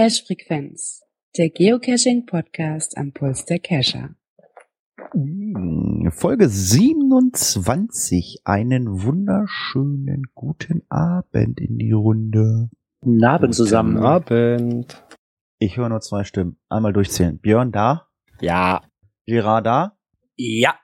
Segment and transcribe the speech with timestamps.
[0.00, 1.02] Cache Frequenz,
[1.36, 4.14] der Geocaching Podcast am Puls der Cacher.
[5.12, 8.40] Hm, Folge 27.
[8.44, 12.70] Einen wunderschönen guten Abend in die Runde.
[13.02, 13.96] Guten Abend zusammen.
[13.96, 15.04] Guten Abend.
[15.58, 16.58] Ich höre nur zwei Stimmen.
[16.70, 17.38] Einmal durchzählen.
[17.38, 18.08] Björn da,
[18.40, 18.80] Ja.
[19.26, 19.98] Gerard da,
[20.34, 20.76] Ja.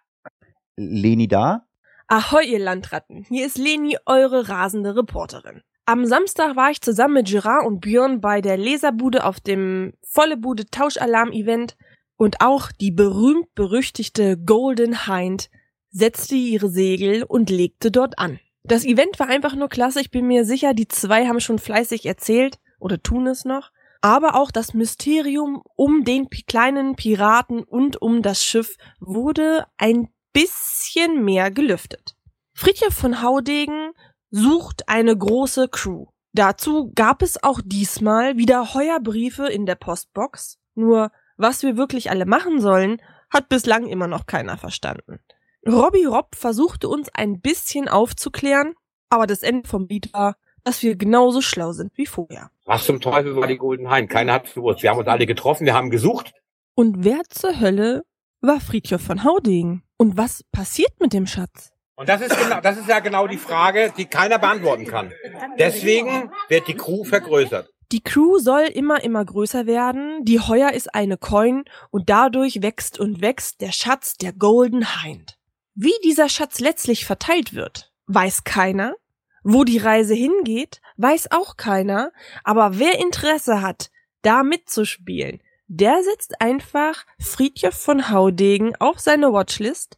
[0.76, 1.66] Leni da.
[2.06, 3.24] Ahoi, ihr Landratten.
[3.30, 5.62] Hier ist Leni, eure rasende Reporterin.
[5.88, 10.36] Am Samstag war ich zusammen mit Gerard und Björn bei der Leserbude auf dem Volle
[10.36, 11.76] Bude Tauschalarm-Event
[12.16, 15.48] und auch die berühmt-berüchtigte Golden Hind
[15.90, 18.40] setzte ihre Segel und legte dort an.
[18.64, 20.00] Das Event war einfach nur klasse.
[20.00, 23.70] Ich bin mir sicher, die zwei haben schon fleißig erzählt oder tun es noch.
[24.00, 31.24] Aber auch das Mysterium um den kleinen Piraten und um das Schiff wurde ein bisschen
[31.24, 32.16] mehr gelüftet.
[32.54, 33.92] Fritjof von Haudegen
[34.36, 36.06] sucht eine große Crew.
[36.32, 40.58] Dazu gab es auch diesmal wieder Heuerbriefe in der Postbox.
[40.74, 45.20] Nur was wir wirklich alle machen sollen, hat bislang immer noch keiner verstanden.
[45.66, 48.74] Robby Robb versuchte uns ein bisschen aufzuklären,
[49.08, 52.50] aber das Ende vom Lied war, dass wir genauso schlau sind wie vorher.
[52.66, 54.08] Was zum Teufel war die Golden Hein?
[54.08, 54.82] Keiner hat's gewusst.
[54.82, 56.34] Wir haben uns alle getroffen, wir haben gesucht.
[56.74, 58.04] Und wer zur Hölle
[58.40, 59.82] war Fritjof von Haudegen?
[59.96, 61.72] Und was passiert mit dem Schatz?
[61.96, 65.12] Und das ist genau, das ist ja genau die Frage, die keiner beantworten kann.
[65.58, 67.70] Deswegen wird die Crew vergrößert.
[67.92, 70.24] Die Crew soll immer, immer größer werden.
[70.24, 75.38] Die Heuer ist eine Coin und dadurch wächst und wächst der Schatz der Golden Hind.
[75.74, 78.94] Wie dieser Schatz letztlich verteilt wird, weiß keiner.
[79.42, 82.10] Wo die Reise hingeht, weiß auch keiner.
[82.42, 83.90] Aber wer Interesse hat,
[84.22, 89.96] da mitzuspielen, der setzt einfach Friedjof von Haudegen auf seine Watchlist,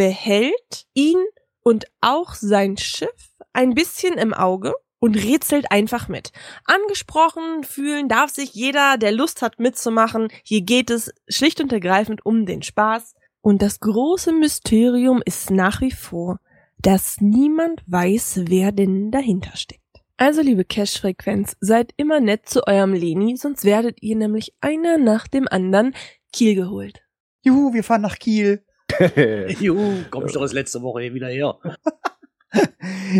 [0.00, 1.22] behält ihn
[1.62, 6.32] und auch sein Schiff ein bisschen im Auge und rätselt einfach mit.
[6.64, 10.28] Angesprochen fühlen darf sich jeder, der Lust hat mitzumachen.
[10.42, 13.14] Hier geht es schlicht und ergreifend um den Spaß.
[13.42, 16.38] Und das große Mysterium ist nach wie vor,
[16.78, 19.82] dass niemand weiß, wer denn dahinter steckt.
[20.16, 25.28] Also, liebe Cash-Frequenz, seid immer nett zu eurem Leni, sonst werdet ihr nämlich einer nach
[25.28, 25.94] dem anderen
[26.32, 27.02] Kiel geholt.
[27.42, 28.64] Juhu, wir fahren nach Kiel.
[29.60, 31.56] Juhu, komm ich doch das letzte Woche hier wieder her.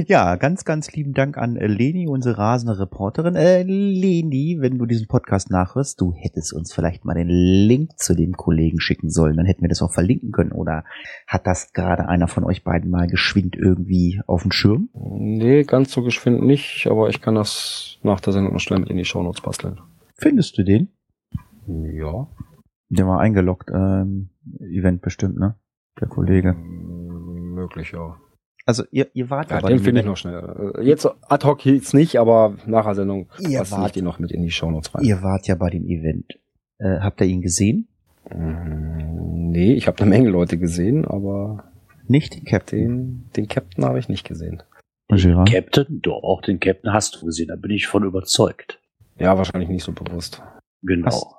[0.06, 3.36] Ja, ganz, ganz lieben Dank an äh, Leni, unsere rasende Reporterin.
[3.36, 8.14] Äh, Leni, wenn du diesen Podcast nachhörst, du hättest uns vielleicht mal den Link zu
[8.14, 9.36] dem Kollegen schicken sollen.
[9.36, 10.53] Dann hätten wir das auch verlinken können.
[10.53, 10.84] Oder
[11.26, 14.88] hat das gerade einer von euch beiden mal geschwind irgendwie auf dem Schirm?
[14.94, 18.91] nee, ganz so geschwind nicht, aber ich kann das nach der Sendung noch schnell mit
[18.91, 19.80] in die Shownotes basteln.
[20.16, 20.88] Findest du den?
[21.66, 22.26] Ja.
[22.88, 24.29] Der war eingeloggt, ähm,
[24.60, 25.54] Event bestimmt, ne?
[26.00, 26.54] Der Kollege.
[26.54, 28.16] Möglich, ja.
[28.66, 30.74] Also ihr, ihr wart Ja, bei den dem finde ich Event- noch schnell.
[30.78, 34.18] Äh, Jetzt ad hoc jetzt nicht, aber nach der Sendung Ihr ich wart- den noch
[34.18, 35.02] mit in die Shownotes rein.
[35.04, 36.38] Ihr wart ja bei dem Event.
[36.78, 37.88] Äh, habt ihr ihn gesehen?
[38.30, 41.64] Mm, Nee, ich habe eine Menge Leute gesehen, aber
[42.06, 42.78] Nicht, Captain.
[42.78, 44.62] den, den Captain habe ich nicht gesehen.
[45.08, 45.50] Gerard?
[45.50, 48.80] Captain, doch, den Captain hast du gesehen, da bin ich von überzeugt.
[49.18, 50.40] Ja, wahrscheinlich nicht so bewusst.
[50.82, 51.34] Genau.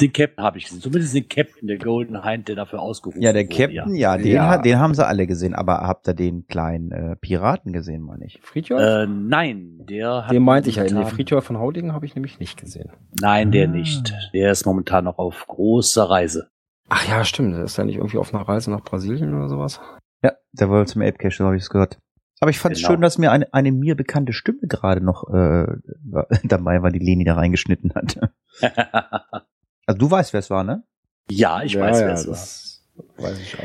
[0.00, 0.80] Den Captain habe ich gesehen.
[0.80, 4.26] Zumindest den Captain, der Golden Hind, der dafür ausgerufen Ja, der wurde, Captain, ja, den,
[4.26, 4.48] Ja.
[4.48, 8.24] Hat, den haben sie alle gesehen, aber habt ihr den kleinen äh, Piraten gesehen, meine
[8.26, 8.40] ich?
[8.42, 8.80] Friedhof?
[8.80, 10.32] Äh, nein, der hat.
[10.32, 10.84] den meinte ich ja.
[10.84, 12.90] Momentan- Friedhof von Haudingen habe ich nämlich nicht gesehen.
[13.20, 13.70] Nein, der Ah.
[13.72, 14.14] nicht.
[14.32, 16.48] Der ist momentan noch auf großer Reise.
[16.88, 17.54] Ach ja, stimmt.
[17.54, 19.80] Der ist ja nicht irgendwie auf einer Reise nach Brasilien oder sowas.
[20.22, 21.98] Ja, der wollte zum Ape Cache, so habe ich es gehört.
[22.40, 22.92] Aber ich fand es Genau.
[22.94, 25.66] schön, dass mir eine, eine mir bekannte Stimme gerade noch äh,
[26.04, 28.18] war- dabei war, die Leni da reingeschnitten hat.
[29.86, 30.84] Also du weißt, wer es war, ne?
[31.30, 33.24] ja, ich ja, weiß, ja, wer es war.
[33.24, 33.62] weiß ich auch.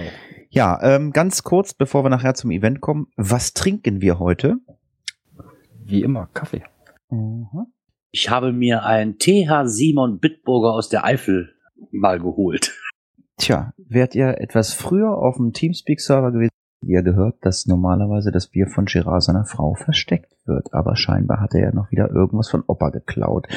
[0.50, 3.08] Ja, ähm, ganz kurz, bevor wir nachher zum Event kommen.
[3.16, 4.58] Was trinken wir heute?
[5.84, 6.64] Wie immer, Kaffee.
[7.10, 7.48] Mhm.
[8.12, 11.54] Ich habe mir ein TH Simon Bitburger aus der Eifel
[11.92, 12.76] mal geholt.
[13.38, 16.50] Tja, wärt ihr etwas früher auf dem Teamspeak-Server gewesen,
[16.82, 20.74] ihr gehört, dass normalerweise das Bier von Gerard seiner Frau versteckt wird.
[20.74, 23.48] Aber scheinbar hat er ja noch wieder irgendwas von Opa geklaut.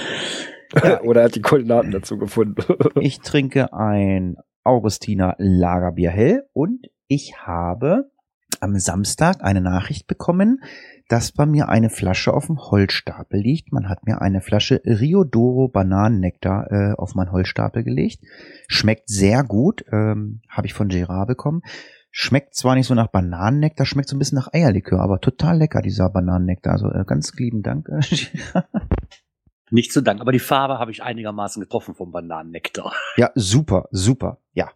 [1.04, 2.62] Oder er hat die Koordinaten dazu gefunden.
[3.00, 8.10] Ich trinke ein Augustiner Lagerbier hell und ich habe
[8.60, 10.60] am Samstag eine Nachricht bekommen,
[11.08, 13.72] dass bei mir eine Flasche auf dem Holzstapel liegt.
[13.72, 18.20] Man hat mir eine Flasche Riodoro Bananennektar äh, auf meinen Holzstapel gelegt.
[18.68, 21.62] Schmeckt sehr gut, ähm, habe ich von Gerard bekommen.
[22.10, 25.82] Schmeckt zwar nicht so nach Bananennektar, schmeckt so ein bisschen nach Eierlikör, aber total lecker,
[25.82, 26.74] dieser Bananennektar.
[26.74, 27.88] Also äh, ganz lieben Dank.
[27.88, 28.00] Äh.
[29.72, 32.92] Nicht zu danken, aber die Farbe habe ich einigermaßen getroffen vom Bananennektar.
[33.16, 34.70] Ja, super, super, ja.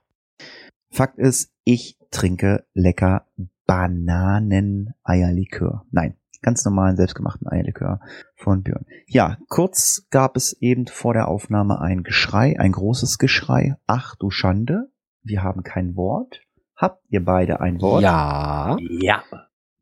[0.91, 3.27] Fakt ist, ich trinke lecker
[3.67, 5.85] Bananeneierlikör.
[5.91, 8.01] Nein, ganz normalen selbstgemachten Eierlikör
[8.37, 8.87] von Björn.
[9.07, 13.77] Ja, kurz gab es eben vor der Aufnahme ein Geschrei, ein großes Geschrei.
[13.87, 14.91] Ach du Schande,
[15.23, 16.41] wir haben kein Wort.
[16.75, 18.03] Habt ihr beide ein Wort?
[18.03, 18.79] Ja.
[18.81, 19.23] Ja.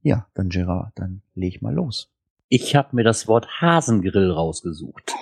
[0.03, 2.11] Ja, dann Gerard, dann leg mal los.
[2.49, 5.13] Ich habe mir das Wort Hasengrill rausgesucht.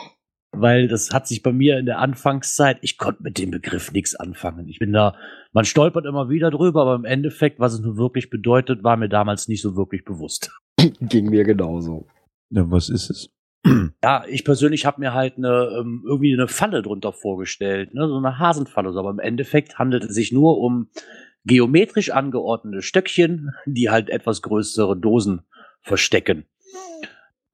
[0.54, 4.14] Weil das hat sich bei mir in der Anfangszeit, ich konnte mit dem Begriff nichts
[4.14, 4.68] anfangen.
[4.68, 5.16] Ich bin da,
[5.52, 9.08] man stolpert immer wieder drüber, aber im Endeffekt, was es nun wirklich bedeutet, war mir
[9.08, 10.50] damals nicht so wirklich bewusst.
[11.00, 12.06] Ging mir genauso.
[12.50, 13.30] Ja, was ist es?
[14.02, 18.08] Ja, ich persönlich habe mir halt eine, ähm, irgendwie eine Falle drunter vorgestellt, ne?
[18.08, 18.92] so eine Hasenfalle.
[18.92, 20.88] So, Aber im Endeffekt handelt es sich nur um
[21.44, 25.42] geometrisch angeordnete Stöckchen, die halt etwas größere Dosen
[25.80, 26.44] verstecken.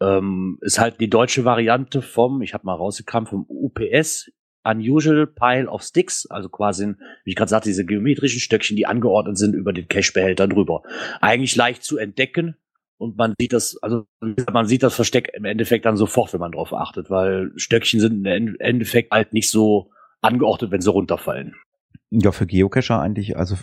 [0.00, 4.30] Ähm, ist halt die deutsche Variante vom, ich habe mal rausgekramt, vom UPS,
[4.64, 6.94] Unusual Pile of Sticks, also quasi,
[7.24, 10.82] wie ich gerade sagte, diese geometrischen Stöckchen, die angeordnet sind über den Cache-Behälter drüber.
[11.20, 12.56] Eigentlich leicht zu entdecken
[12.98, 14.06] und man sieht das, also
[14.52, 18.26] man sieht das Versteck im Endeffekt dann sofort, wenn man drauf achtet, weil Stöckchen sind
[18.26, 19.90] im Endeffekt halt nicht so
[20.20, 21.54] angeordnet, wenn sie runterfallen.
[22.10, 23.56] Ja, für Geocacher eigentlich, also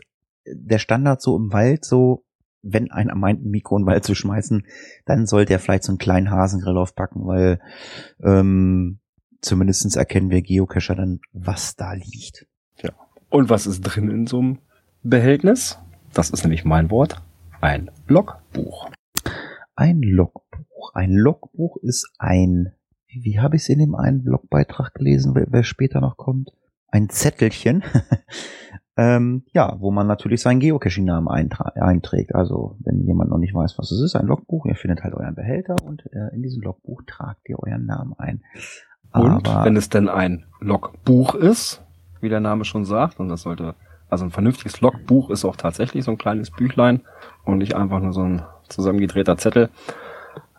[0.47, 2.23] der Standard so im Wald, so,
[2.65, 4.65] wenn einer meint, ein Mikro in den Wald zu schmeißen,
[5.05, 7.59] dann sollte er vielleicht so einen kleinen Hasengrill aufpacken, weil
[8.23, 8.99] ähm,
[9.41, 12.47] zumindestens erkennen wir Geocacher dann, was da liegt.
[13.29, 14.59] Und was ist drin in so einem
[15.03, 15.77] Behältnis?
[16.13, 17.21] Das ist nämlich mein Wort.
[17.59, 18.89] Ein Logbuch.
[19.75, 20.93] Ein Logbuch.
[20.93, 22.71] Ein Logbuch ist ein,
[23.07, 26.51] wie, wie habe ich es in dem einen Blogbeitrag gelesen, wer, wer später noch kommt?
[26.87, 27.83] Ein Zettelchen,
[28.97, 32.33] ähm, ja, wo man natürlich seinen Geocaching-Namen einträgt.
[32.33, 35.35] Also, wenn jemand noch nicht weiß, was es ist, ein Logbuch, ihr findet halt euren
[35.35, 38.41] Behälter und äh, in diesem Logbuch tragt ihr euren Namen ein.
[39.11, 41.81] Und Aber wenn es denn ein Logbuch ist,
[42.21, 43.75] wie der Name schon sagt, und das sollte,
[44.09, 47.01] also ein vernünftiges Logbuch ist auch tatsächlich so ein kleines Büchlein
[47.43, 49.69] und nicht einfach nur so ein zusammengedrehter Zettel.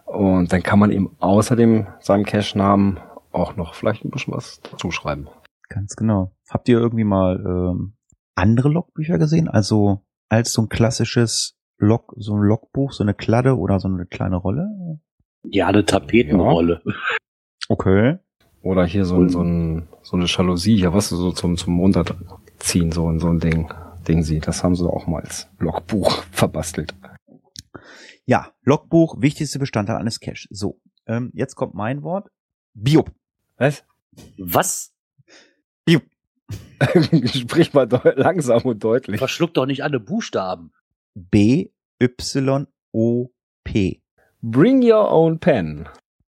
[0.05, 3.01] Und dann kann man ihm außerdem seinem Cache-Namen
[3.33, 5.29] auch noch vielleicht ein bisschen was dazu schreiben.
[5.69, 6.33] Ganz genau.
[6.49, 7.95] Habt ihr irgendwie mal ähm,
[8.37, 9.49] andere Logbücher gesehen?
[9.49, 14.07] Also als so ein klassisches Log, so ein Logbuch, so eine Kladde oder so eine
[14.07, 15.01] kleine Rolle?
[15.45, 16.83] Ja, eine Tapetenrolle.
[17.69, 18.19] Okay.
[18.63, 22.93] Oder hier so, ein- so, ein, so eine Jalousie, ja was so zum, zum Runterziehen,
[22.93, 23.73] so, ein- so ein Ding.
[24.09, 24.39] Ding sie.
[24.41, 26.95] Das haben sie auch mal als Logbuch verbastelt.
[28.25, 30.47] Ja, Logbuch, wichtigste Bestandteil eines Cache.
[30.51, 32.29] So, ähm, jetzt kommt mein Wort.
[32.75, 33.13] Biop.
[33.57, 33.85] Was?
[34.39, 34.93] Was?
[35.85, 36.03] Biop.
[37.35, 39.19] Sprich mal langsam und deutlich.
[39.19, 40.73] Verschluck doch nicht alle Buchstaben.
[41.15, 41.71] B,
[42.03, 43.31] Y, O,
[43.65, 44.01] P.
[44.43, 45.89] Bring your own pen.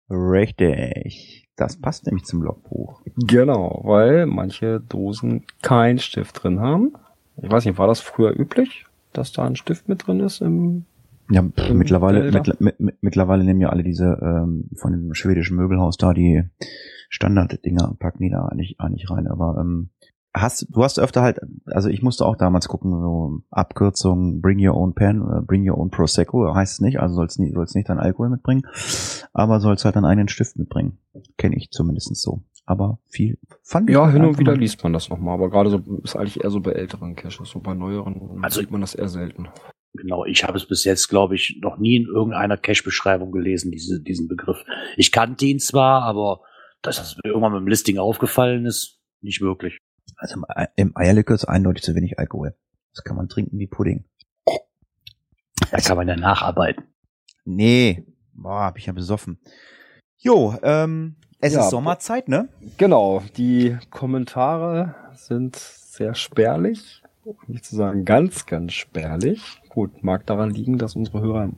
[0.09, 1.47] Richtig.
[1.55, 3.01] Das passt nämlich zum Logbuch.
[3.15, 6.93] Genau, weil manche Dosen keinen Stift drin haben.
[7.41, 10.85] Ich weiß nicht, war das früher üblich, dass da ein Stift mit drin ist im
[11.29, 15.55] Ja, pff, mittlerweile, mittler- mit, mit, mittlerweile nehmen ja alle diese ähm, von dem schwedischen
[15.55, 16.43] Möbelhaus da die
[17.11, 19.27] Standarddinger und packen die da eigentlich, eigentlich rein.
[19.27, 19.89] Aber ähm,
[20.33, 24.75] hast du hast öfter halt, also ich musste auch damals gucken, so Abkürzung Bring Your
[24.75, 27.89] Own Pen oder Bring Your Own Prosecco heißt es nicht, also sollst nicht, sollst nicht
[27.89, 28.63] dein Alkohol mitbringen,
[29.33, 30.97] aber sollst halt dann einen Stift mitbringen.
[31.37, 32.41] Kenne ich zumindest so.
[32.65, 35.69] Aber viel fand ich Ja, hin und wieder mal- liest man das nochmal, aber gerade
[35.69, 38.95] so ist eigentlich eher so bei älteren Caches, so bei neueren Also- sieht man das
[38.95, 39.49] eher selten.
[39.93, 44.01] Genau, ich habe es bis jetzt, glaube ich, noch nie in irgendeiner Cache-Beschreibung gelesen, diese,
[44.01, 44.63] diesen Begriff.
[44.95, 46.39] Ich kannte ihn zwar, aber
[46.81, 49.77] dass das irgendwann mit dem Listing aufgefallen ist, nicht wirklich.
[50.17, 50.45] Also im,
[50.75, 52.55] im Eierlikör ist eindeutig zu wenig Alkohol.
[52.93, 54.05] Das kann man trinken wie Pudding.
[55.71, 56.83] Da kann man ja nacharbeiten.
[57.45, 59.39] Nee, boah, hab ich ja besoffen.
[60.17, 62.49] Jo, ähm, es Ja, ist Sommerzeit, ne?
[62.77, 69.61] Genau, die Kommentare sind sehr spärlich, um nicht zu sagen ganz, ganz spärlich.
[69.69, 71.49] Gut, mag daran liegen, dass unsere Hörer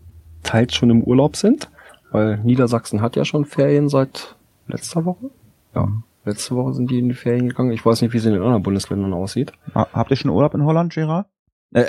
[0.44, 1.70] teils schon im Urlaub sind,
[2.12, 4.36] weil Niedersachsen hat ja schon Ferien seit
[4.68, 5.30] letzter Woche.
[5.76, 5.88] Ja,
[6.26, 7.72] letzte Woche sind die in die Ferien gegangen.
[7.72, 9.52] Ich weiß nicht, wie es in den anderen Bundesländern aussieht.
[9.76, 11.28] Ha- Habt ihr schon Urlaub in Holland, Gerard?
[11.74, 11.86] Äh,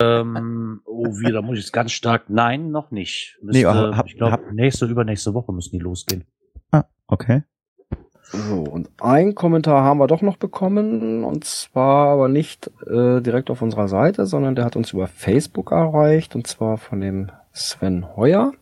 [0.00, 3.38] ähm, oh, wie, da muss ich jetzt ganz stark, nein, noch nicht.
[3.42, 6.24] Müsste, Nee, aber hab- ich glaube, nächste, übernächste Woche müssen die losgehen.
[6.72, 7.42] ah, okay.
[8.22, 13.50] So, und ein Kommentar haben wir doch noch bekommen, und zwar aber nicht äh, direkt
[13.50, 18.06] auf unserer Seite, sondern der hat uns über Facebook erreicht, und zwar von dem Sven
[18.16, 18.52] Heuer.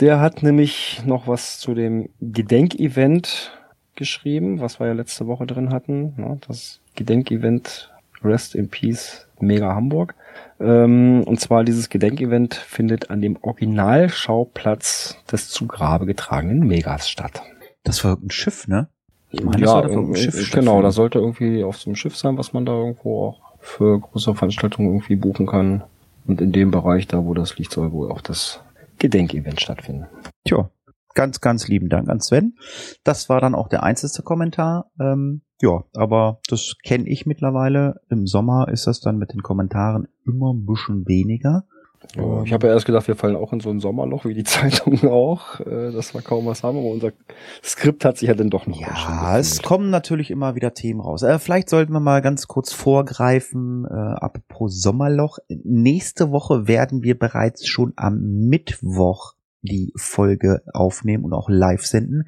[0.00, 3.52] Der hat nämlich noch was zu dem Gedenkevent
[3.96, 6.14] geschrieben, was wir ja letzte Woche drin hatten.
[6.16, 6.38] Ne?
[6.48, 7.90] Das Gedenkevent
[8.22, 10.14] Rest in Peace Mega Hamburg.
[10.58, 17.42] Ähm, und zwar dieses Gedenkevent findet an dem Originalschauplatz des zu Grabe getragenen Megas statt.
[17.82, 18.88] Das war ein Schiff, ne?
[19.30, 20.82] Ich meine, das ja, sollte auf dem irgendwie- Schiff genau, stattfinden.
[20.82, 24.34] da sollte irgendwie auf so einem Schiff sein, was man da irgendwo auch für größere
[24.34, 25.82] Veranstaltungen irgendwie buchen kann.
[26.26, 28.60] Und in dem Bereich, da wo das liegt, soll wohl auch das
[29.00, 30.06] Gedenkevent stattfinden.
[30.44, 30.70] Tja,
[31.14, 32.54] ganz, ganz lieben Dank an Sven.
[33.02, 34.90] Das war dann auch der einzige Kommentar.
[35.00, 38.00] Ähm, ja, aber das kenne ich mittlerweile.
[38.08, 41.64] Im Sommer ist das dann mit den Kommentaren immer ein bisschen weniger.
[42.16, 44.44] Ja, ich habe ja erst gedacht, wir fallen auch in so ein Sommerloch, wie die
[44.44, 47.12] Zeitungen auch, äh, dass wir kaum was haben, aber unser
[47.62, 51.22] Skript hat sich ja dann doch noch Ja, es kommen natürlich immer wieder Themen raus.
[51.22, 55.38] Äh, vielleicht sollten wir mal ganz kurz vorgreifen, äh, apropos Sommerloch.
[55.48, 62.24] Nächste Woche werden wir bereits schon am Mittwoch die Folge aufnehmen und auch live senden,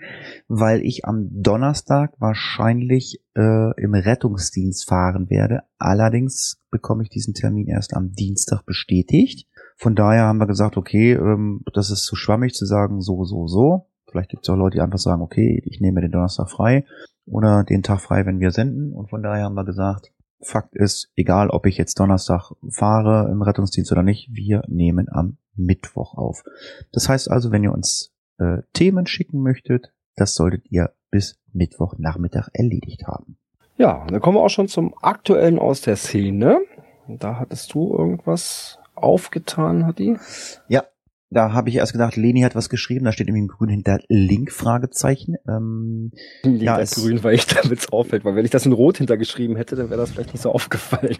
[0.48, 5.62] weil ich am Donnerstag wahrscheinlich äh, im Rettungsdienst fahren werde.
[5.78, 9.46] Allerdings bekomme ich diesen Termin erst am Dienstag bestätigt.
[9.82, 13.48] Von daher haben wir gesagt, okay, ähm, das ist zu schwammig zu sagen, so, so,
[13.48, 13.88] so.
[14.08, 16.84] Vielleicht gibt es auch Leute, die einfach sagen, okay, ich nehme den Donnerstag frei
[17.26, 18.92] oder den Tag frei, wenn wir senden.
[18.92, 23.42] Und von daher haben wir gesagt, Fakt ist, egal ob ich jetzt Donnerstag fahre im
[23.42, 26.44] Rettungsdienst oder nicht, wir nehmen am Mittwoch auf.
[26.92, 32.50] Das heißt also, wenn ihr uns äh, Themen schicken möchtet, das solltet ihr bis Mittwochnachmittag
[32.52, 33.36] erledigt haben.
[33.78, 36.60] Ja, dann kommen wir auch schon zum aktuellen aus der Szene.
[37.08, 40.16] Da hattest du irgendwas aufgetan, hat die?
[40.68, 40.84] Ja,
[41.30, 44.00] da habe ich erst gedacht, Leni hat was geschrieben, da steht irgendwie im Grün hinter
[44.08, 45.36] Link Fragezeichen.
[45.48, 46.12] Ähm,
[46.44, 49.56] Ja, es- ist grün, weil ich damit's auffällt, weil wenn ich das in rot hintergeschrieben
[49.56, 51.16] hätte, dann wäre das vielleicht nicht so aufgefallen.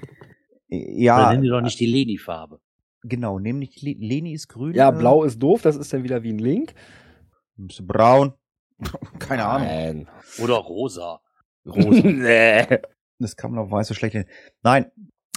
[0.69, 2.61] ja, Dann nennen die doch nicht die Leni-Farbe.
[3.03, 4.75] genau, nämlich Le Leni ist grün.
[4.75, 6.75] Ja, äh, blau ist doof, das ist dann wieder wie ein Link.
[7.59, 8.35] ein bisschen braun.
[9.19, 9.67] Keine Ahnung.
[9.69, 10.09] Nein.
[10.43, 11.21] Oder rosa.
[11.67, 11.89] Rosa.
[12.09, 12.67] nee.
[13.19, 14.25] Das kann man auf weiß so schlecht hin.
[14.63, 14.87] Nein,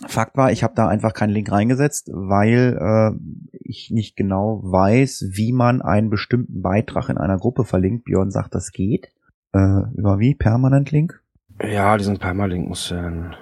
[0.08, 3.18] Fakt war, ich habe da einfach keinen Link reingesetzt, weil äh,
[3.64, 8.04] ich nicht genau weiß, wie man einen bestimmten Beitrag in einer Gruppe verlinkt.
[8.06, 9.08] Björn sagt, das geht.
[9.54, 10.36] Äh, über wie?
[10.36, 11.22] Permanent Link?
[11.64, 13.36] Ja, diesen Permalink musst du dann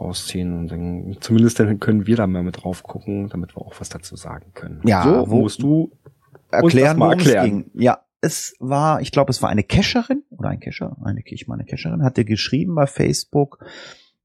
[0.00, 3.74] rausziehen und dann zumindest dann können wir da mal mit drauf gucken, damit wir auch
[3.78, 4.80] was dazu sagen können.
[4.84, 5.90] Ja, so wo- musst du
[6.50, 7.64] Erklären, mal worum es erklären.
[7.64, 7.70] ging.
[7.82, 11.64] Ja, es war, ich glaube, es war eine Cacherin oder ein Cacher, eine, ich meine
[11.66, 13.58] Cacherin, hatte geschrieben bei Facebook,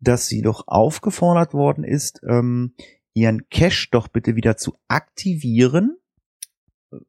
[0.04, 2.74] dass sie doch aufgefordert worden ist, ähm,
[3.14, 5.98] ihren Cache doch bitte wieder zu aktivieren,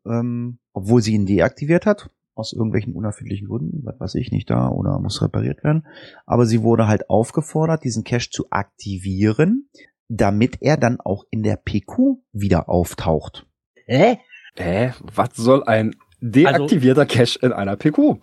[0.06, 4.68] ähm, obwohl sie ihn deaktiviert hat, aus irgendwelchen unerfindlichen Gründen, was weiß ich nicht da
[4.68, 5.86] oder muss repariert werden.
[6.26, 9.68] Aber sie wurde halt aufgefordert, diesen Cache zu aktivieren,
[10.08, 13.46] damit er dann auch in der PQ wieder auftaucht.
[13.86, 14.18] Hä?
[14.56, 14.92] Hä?
[15.14, 18.18] Was soll ein deaktivierter Cache in einer PQ?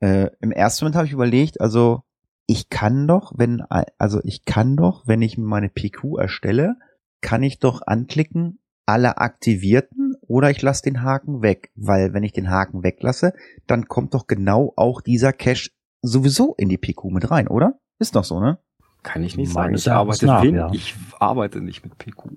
[0.00, 2.02] Äh, Im ersten Moment habe ich überlegt, also
[2.46, 3.62] ich kann doch, wenn,
[3.98, 6.76] also ich kann doch, wenn ich meine PQ erstelle,
[7.20, 12.32] kann ich doch anklicken, alle aktivierten oder ich lasse den Haken weg, weil wenn ich
[12.32, 13.32] den Haken weglasse,
[13.66, 15.70] dann kommt doch genau auch dieser Cache
[16.02, 17.80] sowieso in die PQ mit rein, oder?
[17.98, 18.58] Ist doch so, ne?
[19.02, 19.68] Kann ich nicht sagen.
[19.68, 20.70] Meines Ich arbeite, nach, ja.
[20.72, 22.32] ich arbeite nicht mit PQ.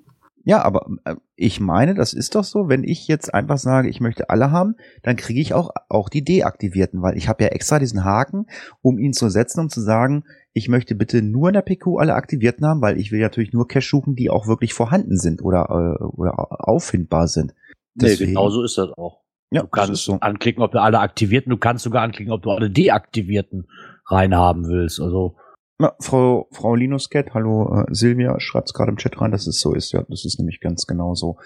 [0.47, 3.99] Ja, aber äh, ich meine, das ist doch so, wenn ich jetzt einfach sage, ich
[3.99, 7.79] möchte alle haben, dann kriege ich auch, auch die deaktivierten, weil ich habe ja extra
[7.79, 8.45] diesen Haken,
[8.81, 10.23] um ihn zu setzen, um zu sagen,
[10.53, 13.67] ich möchte bitte nur in der PQ alle aktivierten haben, weil ich will natürlich nur
[13.67, 16.33] Cache suchen, die auch wirklich vorhanden sind oder, äh, oder
[16.65, 17.53] auffindbar sind.
[17.95, 19.23] Nee, Deswegen- genau so ist das auch.
[19.51, 20.17] Ja, Du kannst so.
[20.21, 23.67] anklicken, ob du alle aktivierten, du kannst sogar anklicken, ob du alle deaktivierten
[24.05, 25.01] reinhaben willst.
[25.01, 25.35] Also,
[25.79, 29.75] Ja, Frau, Frau Linuscat, hallo äh, Silvia, schreibt's gerade im Chat rein, dass es so
[29.75, 29.91] ist.
[29.91, 31.37] Ja, das ist nämlich ganz genau so.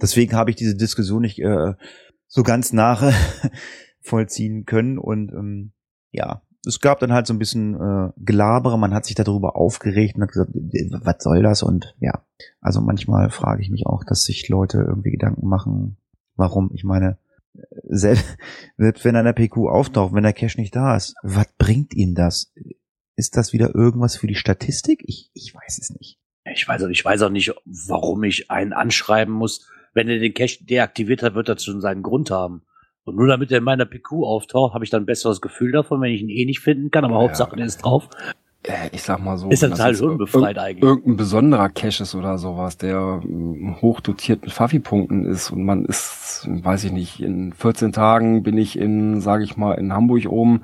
[0.00, 1.74] Deswegen habe ich diese Diskussion nicht äh,
[2.28, 3.12] so ganz nach
[4.00, 5.72] vollziehen können und ähm,
[6.12, 10.16] ja, es gab dann halt so ein bisschen äh, Gelabere, man hat sich darüber aufgeregt
[10.16, 11.62] und hat gesagt, was soll das?
[11.62, 12.22] Und ja,
[12.60, 15.96] also manchmal frage ich mich auch, dass sich Leute irgendwie Gedanken machen,
[16.36, 16.70] warum.
[16.74, 17.18] Ich meine,
[17.54, 18.36] äh, selbst,
[18.76, 21.94] selbst wenn er in der PQ auftaucht, wenn der Cache nicht da ist, was bringt
[21.94, 22.52] ihm das?
[23.20, 25.02] Ist das wieder irgendwas für die Statistik?
[25.06, 26.18] Ich, ich weiß es nicht.
[26.50, 29.68] ich weiß, auch- ich weiß auch nicht, warum ich einen anschreiben muss.
[29.92, 32.62] Wenn er den Cache deaktiviert hat, wird das schon seinen Grund haben.
[33.04, 36.00] Und nur damit er in meiner PQ auftaucht, habe ich dann ein besseres Gefühl davon,
[36.00, 37.04] wenn ich ihn eh nicht finden kann.
[37.04, 37.20] Aber Ja.
[37.20, 38.08] Hauptsache, der ist drauf.
[38.62, 39.48] Äh, ich sag mal so.
[39.48, 40.82] Ist das total unbefreit eigentlich.
[40.84, 46.46] Irgendein besonderer Cache ist oder sowas, der ähm, hochdotiert mit Fafi-Punkten ist und man ist,
[46.48, 50.62] weiß ich nicht, in 14 Tagen bin ich in, sage ich mal, in Hamburg oben,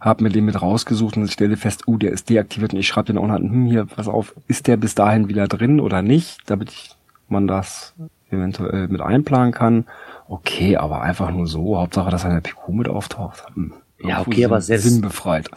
[0.00, 2.86] hab mir den mit rausgesucht und ich stelle fest, uh, der ist deaktiviert und ich
[2.86, 6.02] schreibe den auch noch, hm, hier, pass auf, ist der bis dahin wieder drin oder
[6.02, 6.90] nicht, damit ich,
[7.28, 7.92] man das
[8.30, 9.86] eventuell mit einplanen kann.
[10.28, 13.44] Okay, aber einfach nur so, Hauptsache, dass er in der PQ mit auftaucht.
[13.54, 13.72] Hm.
[14.04, 15.50] Ja, okay, aber selbst- Sinnbefreit.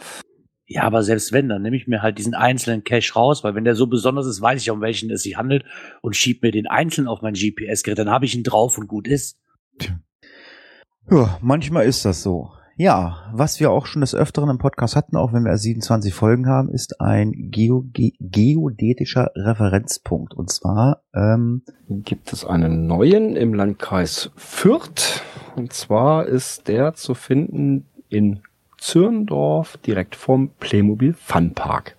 [0.72, 3.64] Ja, aber selbst wenn, dann nehme ich mir halt diesen einzelnen Cache raus, weil wenn
[3.64, 5.64] der so besonders ist, weiß ich, um welchen es sich handelt
[6.00, 9.08] und schieb mir den einzeln auf mein GPS-Gerät, dann habe ich ihn drauf und gut
[9.08, 9.36] ist.
[11.10, 12.52] Ja, manchmal ist das so.
[12.76, 16.46] Ja, was wir auch schon des Öfteren im Podcast hatten, auch wenn wir 27 Folgen
[16.46, 20.34] haben, ist ein Geo ge geodätischer Referenzpunkt.
[20.34, 25.20] Und zwar ähm, Gibt es einen neuen im Landkreis Fürth.
[25.56, 28.40] Und zwar ist der zu finden in
[28.80, 31.96] Zürndorf, direkt vom Playmobil Funpark.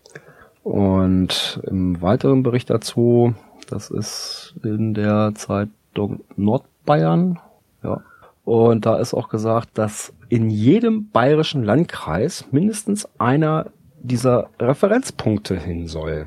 [0.63, 3.33] Und im weiteren Bericht dazu,
[3.69, 7.39] das ist in der Zeitung Nordbayern,
[7.83, 8.01] ja.
[8.43, 13.67] Und da ist auch gesagt, dass in jedem bayerischen Landkreis mindestens einer
[14.01, 16.25] dieser Referenzpunkte hin soll.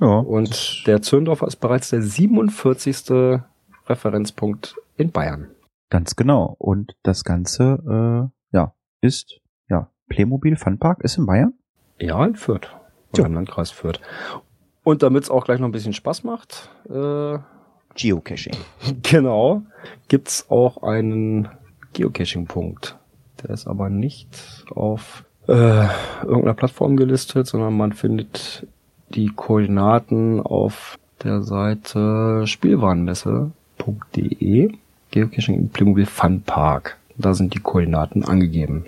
[0.00, 3.40] ja, Und der Zürndorfer ist bereits der 47.
[3.88, 5.48] Referenzpunkt in Bayern.
[5.88, 6.56] ganz genau.
[6.58, 9.40] Und das Ganze äh, ja ist
[10.08, 11.52] Playmobil Funpark ist in Bayern.
[11.98, 12.68] Ja, in Fürth.
[13.12, 14.00] Oder im Landkreis Fürth.
[14.82, 17.38] Und damit es auch gleich noch ein bisschen Spaß macht, äh,
[17.96, 18.56] Geocaching.
[19.02, 19.62] genau,
[20.08, 21.48] gibt's auch einen
[21.94, 22.96] Geocaching-Punkt.
[23.42, 25.86] Der ist aber nicht auf äh,
[26.22, 28.66] irgendeiner Plattform gelistet, sondern man findet
[29.10, 34.72] die Koordinaten auf der Seite spielwarenmesse.de
[35.10, 36.96] Geocaching im Playmobil Fun Park.
[37.16, 38.86] Da sind die Koordinaten angegeben.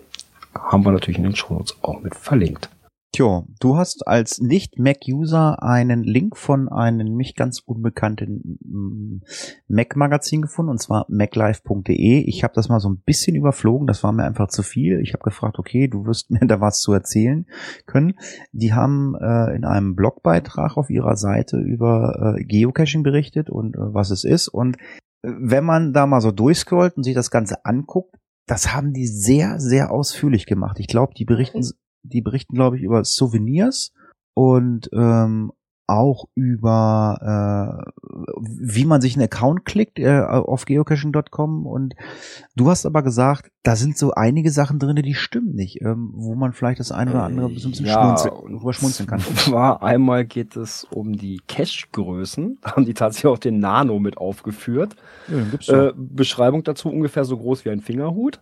[0.54, 2.70] Haben wir natürlich in den Shownotes auch mit verlinkt.
[3.14, 9.22] Tjo, du hast als Nicht-Mac-User einen Link von einem nicht ganz unbekannten mm,
[9.66, 12.20] Mac-Magazin gefunden, und zwar maclife.de.
[12.20, 15.00] Ich habe das mal so ein bisschen überflogen, das war mir einfach zu viel.
[15.00, 17.46] Ich habe gefragt, okay, du wirst mir da was zu erzählen
[17.86, 18.14] können.
[18.52, 23.80] Die haben äh, in einem Blogbeitrag auf ihrer Seite über äh, Geocaching berichtet und äh,
[23.80, 24.48] was es ist.
[24.48, 28.14] Und äh, wenn man da mal so durchscrollt und sich das Ganze anguckt,
[28.50, 30.78] das haben die sehr, sehr ausführlich gemacht.
[30.80, 31.62] Ich glaube, die berichten
[32.02, 33.92] die berichten, glaube ich, über Souvenirs
[34.34, 35.52] und ähm,
[35.88, 38.02] auch über äh,
[38.40, 41.94] wie man sich einen Account klickt äh, auf geocaching.com und
[42.54, 46.34] du hast aber gesagt, da sind so einige Sachen drin, die stimmen nicht, ähm, wo
[46.34, 49.20] man vielleicht das eine oder andere ein bisschen schmunzeln, drüber schmunzeln kann.
[49.36, 52.58] Zwar einmal geht es um die Cache-Größen.
[52.60, 54.94] Da haben die tatsächlich auch den Nano mit aufgeführt.
[55.28, 58.40] Ja, Äh, Beschreibung dazu ungefähr so groß wie ein Fingerhut.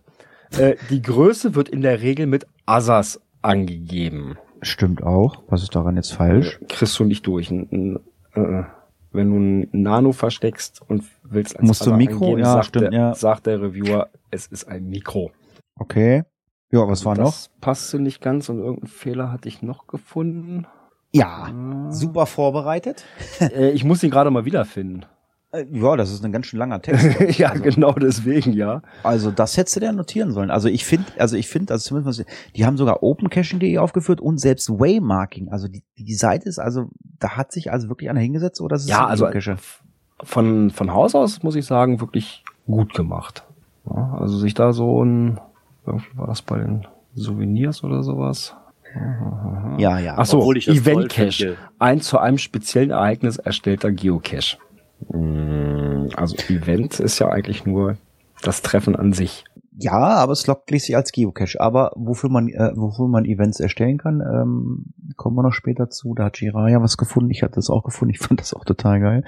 [0.57, 4.37] Äh, die Größe wird in der Regel mit Asas angegeben.
[4.61, 5.43] Stimmt auch.
[5.49, 6.59] Was ist daran jetzt falsch?
[6.61, 7.49] Äh, Kriegst du nicht durch.
[7.51, 7.99] Ein,
[8.33, 8.63] äh,
[9.11, 12.25] wenn du ein Nano versteckst und willst Musst du Mikro?
[12.25, 13.13] eingeben, Ja, sagt, stimmt, der, ja.
[13.15, 15.31] sagt der Reviewer, es ist ein Mikro.
[15.79, 16.23] Okay.
[16.71, 17.25] Ja, was war noch?
[17.25, 20.67] das passte nicht ganz und irgendeinen Fehler hatte ich noch gefunden.
[21.13, 23.05] Ja, Äh, super vorbereitet.
[23.39, 25.05] Äh, ich muss ihn gerade mal wiederfinden.
[25.51, 27.05] Äh, Ja, das ist ein ganz schön langer Text.
[27.39, 28.81] ja, Also- genau deswegen, ja.
[29.03, 30.51] Also das hättest du dir notieren sollen.
[30.51, 34.69] Also ich finde, also ich finde, also zumindest, die haben sogar opencaching.de aufgeführt und selbst
[34.69, 35.49] Waymarking.
[35.49, 38.83] Also die, die Seite ist, also da hat sich also wirklich einer hingesetzt oder ist
[38.83, 39.27] es Ja, also
[40.23, 43.43] von, von Haus aus muss ich sagen, wirklich gut gemacht.
[43.89, 45.39] Ja, also sich da so ein,
[45.85, 48.55] irgendwie war das bei den Souvenirs oder sowas.
[49.77, 50.15] Ja, ja.
[50.17, 51.55] Ach so, Obwohl ich das Event Cache.
[51.77, 54.57] Ein zu einem speziellen Ereignis erstellter Geocache.
[55.09, 57.97] Mm, Also Event ist ja eigentlich nur
[58.41, 59.45] das Treffen an sich.
[59.79, 61.61] Ja, aber es lockt sich als Geocache.
[61.61, 64.85] Aber wofür man, äh, wofür man Events erstellen kann, ähm,
[65.17, 66.15] kommen wir noch später zu.
[66.15, 67.29] Da hat Jiraya was gefunden.
[67.29, 68.15] Ich hatte das auch gefunden.
[68.15, 69.23] Ich fand das auch total geil.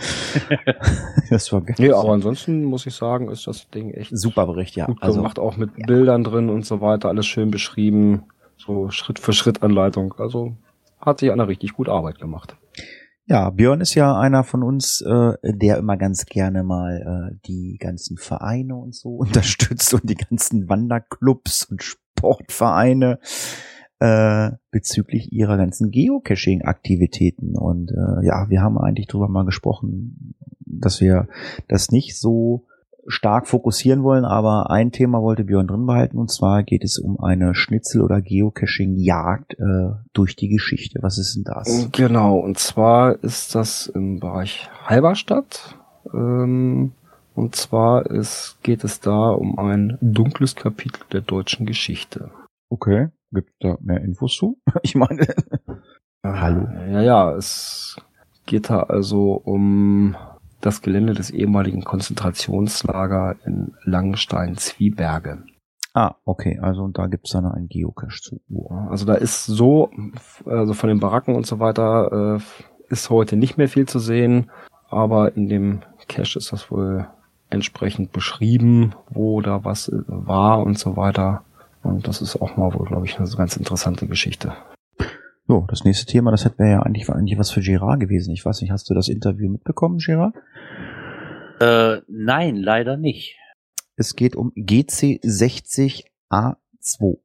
[1.29, 1.75] das war geil.
[1.77, 4.87] Nee, aber ansonsten muss ich sagen, ist das Ding echt Super Bericht, ja.
[4.87, 8.23] gut Also gemacht, auch mit Bildern drin und so weiter, alles schön beschrieben,
[8.57, 10.15] so Schritt für Schritt Anleitung.
[10.17, 10.53] Also
[10.99, 12.55] hat sich einer richtig gut Arbeit gemacht.
[13.29, 17.77] Ja, Björn ist ja einer von uns, äh, der immer ganz gerne mal äh, die
[17.79, 23.19] ganzen Vereine und so unterstützt und die ganzen Wanderclubs und Sportvereine
[23.99, 27.55] äh, bezüglich ihrer ganzen Geocaching-Aktivitäten.
[27.55, 30.33] Und äh, ja, wir haben eigentlich drüber mal gesprochen,
[30.65, 31.27] dass wir
[31.67, 32.65] das nicht so
[33.07, 37.19] stark fokussieren wollen, aber ein Thema wollte Björn drin behalten und zwar geht es um
[37.19, 40.99] eine Schnitzel- oder Geocaching-Jagd äh, durch die Geschichte.
[41.01, 41.89] Was ist denn das?
[41.91, 45.75] Genau, und zwar ist das im Bereich Halberstadt.
[46.13, 46.91] Ähm,
[47.35, 52.31] und zwar ist, geht es da um ein dunkles Kapitel der deutschen Geschichte.
[52.69, 54.57] Okay, gibt da mehr Infos zu?
[54.83, 55.25] Ich meine,
[56.23, 56.67] Hallo.
[56.91, 57.95] Ja, ja, es
[58.45, 60.17] geht da also um
[60.61, 65.43] das Gelände des ehemaligen Konzentrationslager in Langenstein-Zwieberge.
[65.93, 68.39] ah, okay, also da gibt's dann einen Geocache zu.
[68.89, 69.89] Also da ist so,
[70.45, 74.49] also von den Baracken und so weiter, äh, ist heute nicht mehr viel zu sehen,
[74.89, 77.07] aber in dem Cache ist das wohl
[77.49, 81.43] entsprechend beschrieben, wo da was äh, war und so weiter.
[81.81, 84.53] Und das ist auch mal wohl, glaube ich, eine ganz interessante Geschichte.
[85.49, 88.31] So, das nächste Thema, das hätte ja eigentlich, eigentlich was für Gerard gewesen.
[88.31, 90.35] Ich weiß nicht, hast du das Interview mitbekommen, Gerard?
[91.59, 93.35] Äh, nein, leider nicht.
[93.95, 97.17] Es geht um GC60A2.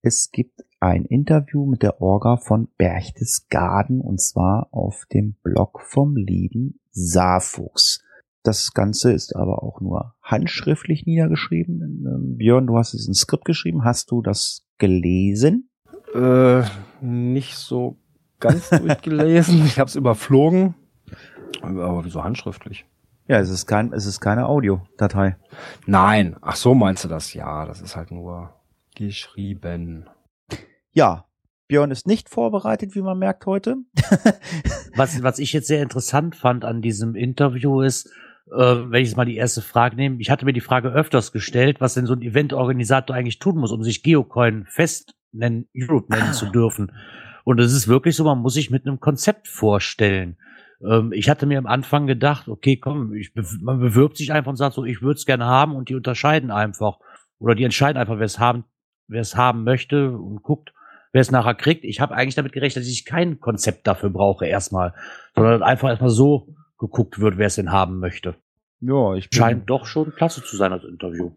[0.00, 6.16] es gibt ein Interview mit der Orga von Berchtesgaden und zwar auf dem Blog vom
[6.16, 8.02] lieben Saarfuchs.
[8.44, 11.82] Das Ganze ist aber auch nur handschriftlich niedergeschrieben.
[11.82, 13.84] Ähm, Björn, du hast es in Skript geschrieben.
[13.84, 15.67] Hast du das gelesen?
[16.14, 16.62] Äh,
[17.00, 17.96] nicht so
[18.40, 19.64] ganz durchgelesen.
[19.66, 20.74] Ich habe es überflogen.
[21.62, 22.84] Aber wieso handschriftlich?
[23.26, 25.36] Ja, es ist kein, es ist keine Audiodatei.
[25.86, 26.36] Nein.
[26.40, 27.34] Ach so meinst du das?
[27.34, 28.54] Ja, das ist halt nur
[28.94, 30.08] geschrieben.
[30.92, 31.26] Ja,
[31.68, 33.76] Björn ist nicht vorbereitet, wie man merkt heute.
[34.96, 38.10] Was, was ich jetzt sehr interessant fand an diesem Interview ist,
[38.50, 41.30] äh, wenn ich jetzt mal die erste Frage nehme, ich hatte mir die Frage öfters
[41.30, 46.12] gestellt, was denn so ein Eventorganisator eigentlich tun muss, um sich Geocoin Fest nennen, Europe
[46.12, 46.92] nennen zu dürfen.
[47.44, 50.36] Und es ist wirklich so, man muss sich mit einem Konzept vorstellen.
[50.86, 54.56] Ähm, ich hatte mir am Anfang gedacht, okay, komm, ich, man bewirbt sich einfach und
[54.56, 56.98] sagt so, ich würde es gerne haben und die unterscheiden einfach.
[57.38, 58.64] Oder die entscheiden einfach, wer es haben,
[59.06, 60.72] wer es haben möchte und guckt,
[61.12, 61.84] wer es nachher kriegt.
[61.84, 64.94] Ich habe eigentlich damit gerechnet, dass ich kein Konzept dafür brauche erstmal,
[65.34, 68.34] sondern einfach erstmal so geguckt wird, wer es denn haben möchte.
[68.80, 71.32] Ja, ich bin, Scheint doch schon klasse zu sein als Interview.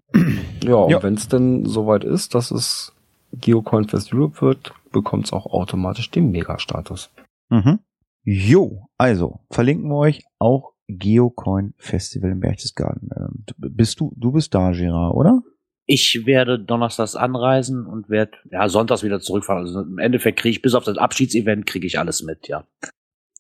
[0.63, 1.01] Ja, und Ja.
[1.01, 2.93] wenn es denn soweit ist, dass es
[3.33, 7.09] Geocoin Fest Europe wird, bekommt es auch automatisch den Mega-Status.
[7.49, 7.79] Mhm.
[8.23, 13.09] Jo, also verlinken wir euch auch Geocoin Festival in Berchtesgaden.
[13.15, 15.41] Ähm, du- bist du, du bist da, Gerard, oder?
[15.85, 19.63] Ich werde donnerstags anreisen und werde ja sonntags wieder zurückfahren.
[19.65, 22.65] Also im Endeffekt kriege ich bis auf das Abschiedsevent kriege ich alles mit, ja.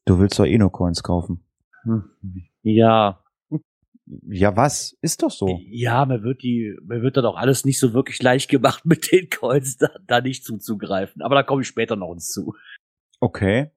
[0.05, 1.43] Du willst doch eh nur Coins kaufen.
[1.83, 2.03] Hm.
[2.63, 3.23] Ja,
[4.27, 4.97] Ja, was?
[5.01, 5.59] Ist doch so.
[5.67, 9.11] ja, mir wird die, mir wird dann auch alles nicht so wirklich leicht gemacht, mit
[9.11, 11.21] den Coins da, da nicht zuzugreifen.
[11.21, 12.53] Aber da komme ich später noch uns zu.
[13.19, 13.71] Okay.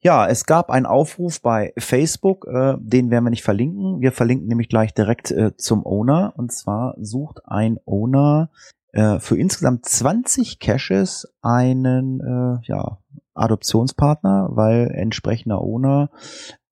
[0.00, 4.02] Ja, es gab einen Aufruf bei Facebook, äh, den werden wir nicht verlinken.
[4.02, 6.34] Wir verlinken nämlich gleich direkt äh, zum Owner.
[6.36, 8.50] Und zwar sucht ein Owner
[8.92, 12.98] äh, für insgesamt 20 Caches einen äh, ja,
[13.32, 16.10] Adoptionspartner, weil entsprechender Owner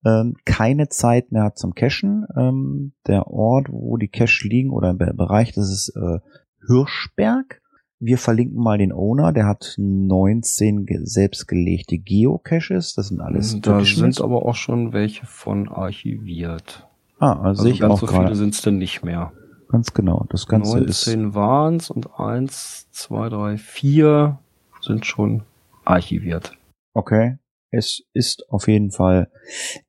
[0.05, 2.25] ähm, keine Zeit mehr hat zum Cachen.
[2.35, 6.19] Ähm, der Ort, wo die Caches liegen oder der Bereich, das ist äh,
[6.67, 7.61] Hirschberg.
[7.99, 13.83] Wir verlinken mal den Owner, der hat 19 ge- selbstgelegte Geocaches, das sind alles da
[13.85, 16.85] sind aber auch schon welche von archiviert.
[17.19, 18.35] Ah, also, Also sehe ich ganz auch so viele gerade.
[18.35, 19.31] sind es denn nicht mehr.
[19.69, 24.39] Ganz genau, das Ganze ist 19 waren's und eins, zwei, drei, vier
[24.81, 25.43] sind schon
[25.85, 26.51] archiviert.
[26.93, 27.37] okay.
[27.73, 29.29] Es ist auf jeden Fall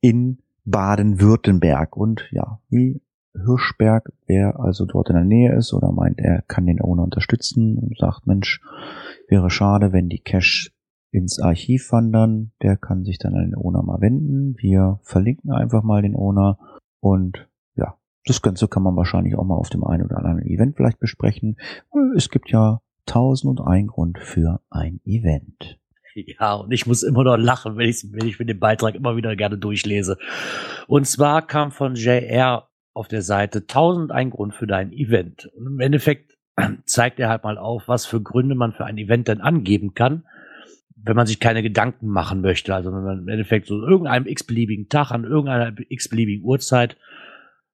[0.00, 3.02] in Baden-Württemberg und ja, wie
[3.34, 7.76] Hirschberg, wer also dort in der Nähe ist oder meint, er kann den Owner unterstützen
[7.78, 8.60] und sagt, Mensch,
[9.28, 10.70] wäre schade, wenn die Cache
[11.10, 14.56] ins Archiv wandern, der kann sich dann an den Owner mal wenden.
[14.58, 16.58] Wir verlinken einfach mal den Owner
[17.00, 20.76] und ja, das Ganze kann man wahrscheinlich auch mal auf dem einen oder anderen Event
[20.76, 21.56] vielleicht besprechen.
[22.16, 25.78] Es gibt ja tausend und ein Grund für ein Event.
[26.40, 29.16] Ja, und ich muss immer noch lachen, wenn ich, wenn ich mir den Beitrag immer
[29.16, 30.18] wieder gerne durchlese.
[30.86, 35.46] Und zwar kam von JR auf der Seite 1001 Grund für dein Event.
[35.56, 36.36] Und im Endeffekt
[36.84, 40.24] zeigt er halt mal auf, was für Gründe man für ein Event denn angeben kann,
[40.96, 42.74] wenn man sich keine Gedanken machen möchte.
[42.74, 46.96] Also wenn man im Endeffekt so irgendeinem x-beliebigen Tag an irgendeiner x-beliebigen Uhrzeit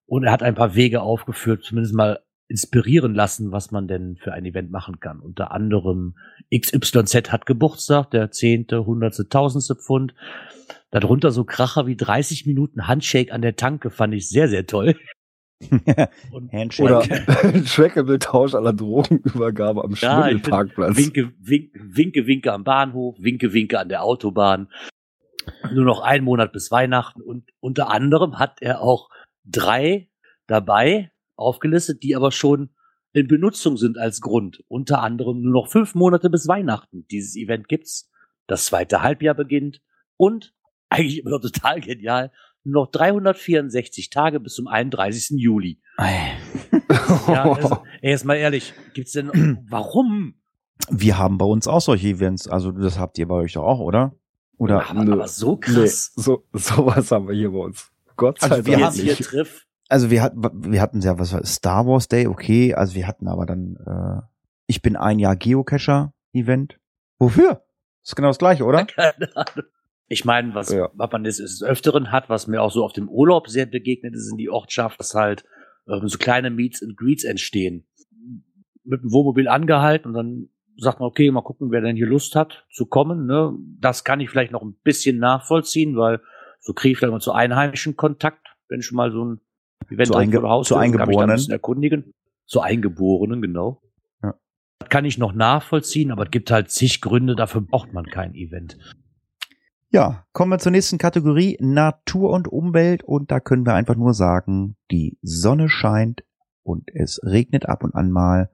[0.06, 2.20] und er hat ein paar Wege aufgeführt, zumindest mal
[2.50, 5.20] inspirieren lassen, was man denn für ein Event machen kann.
[5.20, 6.16] Unter anderem
[6.52, 10.14] XYZ hat Geburtstag, der zehnte, hundertste, tausendste Pfund.
[10.90, 14.96] Darunter so Kracher wie 30 Minuten Handshake an der Tanke fand ich sehr, sehr toll.
[16.32, 16.82] Und Handshake.
[16.82, 20.96] Oder Trackable-Tausch aller Drogenübergabe am Ja, Schmuddelparkplatz.
[20.96, 24.68] Winke, winke, winke, winke am Bahnhof, winke, winke an der Autobahn.
[25.72, 29.08] Nur noch ein Monat bis Weihnachten und unter anderem hat er auch
[29.44, 30.08] drei
[30.48, 32.70] dabei aufgelistet, die aber schon
[33.12, 34.62] in Benutzung sind als Grund.
[34.68, 37.06] Unter anderem nur noch fünf Monate bis Weihnachten.
[37.10, 38.08] Dieses Event gibt's.
[38.46, 39.80] Das zweite Halbjahr beginnt
[40.16, 40.54] und
[40.88, 42.32] eigentlich immer noch total genial.
[42.62, 45.38] Nur noch 364 Tage bis zum 31.
[45.40, 45.80] Juli.
[45.98, 50.34] Ja, also, ey, jetzt mal ehrlich, gibt's denn, warum?
[50.90, 53.80] Wir haben bei uns auch solche Events, also das habt ihr bei euch doch auch,
[53.80, 54.14] oder?
[54.58, 55.12] Oder aber, nö.
[55.12, 56.12] aber so Nee, krass.
[56.16, 57.90] so, sowas haben wir hier bei uns.
[58.16, 59.66] Gott sei Also wir Dank haben jetzt hier nicht.
[59.90, 63.28] Also wir hatten wir hatten ja was war Star Wars Day, okay, also wir hatten
[63.28, 64.22] aber dann äh,
[64.66, 66.78] ich bin ein Jahr Geocacher Event.
[67.18, 67.64] Wofür?
[68.02, 68.84] ist genau das gleiche, oder?
[68.86, 69.66] Keine Ahnung.
[70.08, 70.90] Ich meine, was, Ja.
[70.94, 74.30] was man des Öfteren hat, was mir auch so auf dem Urlaub sehr begegnet ist
[74.30, 75.44] in die Ortschaft, dass halt
[75.88, 77.86] ähm, so kleine Meets and Greets entstehen.
[78.82, 80.48] Mit dem Wohnmobil angehalten und dann
[80.78, 83.26] sagt man, okay, mal gucken, wer denn hier Lust hat zu kommen.
[83.26, 83.54] Ne?
[83.78, 86.20] Das kann ich vielleicht noch ein bisschen nachvollziehen, weil
[86.60, 89.40] so kriege ich vielleicht mal zu Einheimischen Kontakt, wenn schon mal so ein
[89.90, 91.36] Event Zu Einge- zu kann Eingeborenen.
[91.36, 92.14] bisschen erkundigen.
[92.46, 93.82] Zu Eingeborenen, genau.
[94.22, 94.34] Ja.
[94.88, 98.76] kann ich noch nachvollziehen, aber es gibt halt zig Gründe, dafür braucht man kein Event.
[99.92, 103.02] Ja, kommen wir zur nächsten Kategorie, Natur und Umwelt.
[103.02, 106.22] Und da können wir einfach nur sagen, die Sonne scheint
[106.62, 108.50] und es regnet ab und an mal.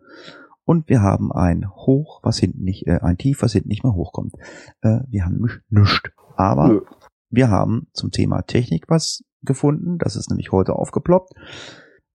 [0.65, 3.95] Und wir haben ein Hoch, was hinten nicht, äh, ein Tief, was hinten nicht mehr
[3.95, 4.33] hochkommt.
[4.81, 6.01] Äh, wir haben nämlich nichts.
[6.37, 6.81] Aber Nö.
[7.29, 9.99] wir haben zum Thema Technik was gefunden.
[9.99, 11.33] Das ist nämlich heute aufgeploppt.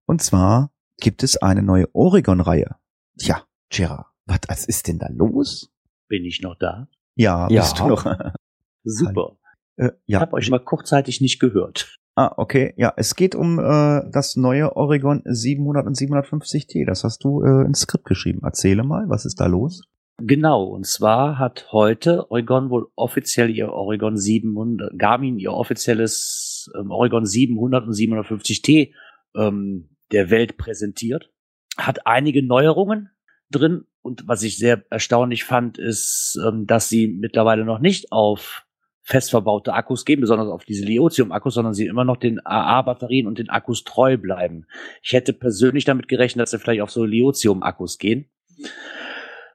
[0.06, 2.76] Und zwar gibt es eine neue Oregon-Reihe.
[3.18, 5.72] Tja, Gerard, was was ist denn da los?
[6.08, 6.88] Bin ich noch da?
[7.16, 7.62] Ja, Ja.
[7.62, 8.06] bist du noch?
[8.84, 9.38] Super.
[9.78, 10.20] äh, Ich ja.
[10.22, 11.98] habe euch mal kurzzeitig nicht gehört.
[12.16, 12.74] Ah, okay.
[12.78, 16.86] Ja, es geht um äh, das neue Oregon 700 und 750T.
[16.86, 18.42] Das hast du äh, ins Skript geschrieben.
[18.44, 19.84] Erzähle mal, was ist da los?
[20.24, 26.92] Genau, und zwar hat heute Oregon wohl offiziell ihr Oregon 700, Garmin ihr offizielles ähm,
[26.92, 28.94] Oregon 700 und 750T
[29.36, 31.32] ähm, der Welt präsentiert.
[31.78, 33.10] Hat einige Neuerungen
[33.50, 38.66] drin und was ich sehr erstaunlich fand, ist, ähm, dass sie mittlerweile noch nicht auf
[39.04, 43.40] fest verbaute Akkus gehen, besonders auf diese Lithium-Akkus, sondern sie immer noch den AA-Batterien und
[43.40, 44.68] den Akkus treu bleiben.
[45.02, 48.30] Ich hätte persönlich damit gerechnet, dass sie vielleicht auf so Lithium-Akkus gehen.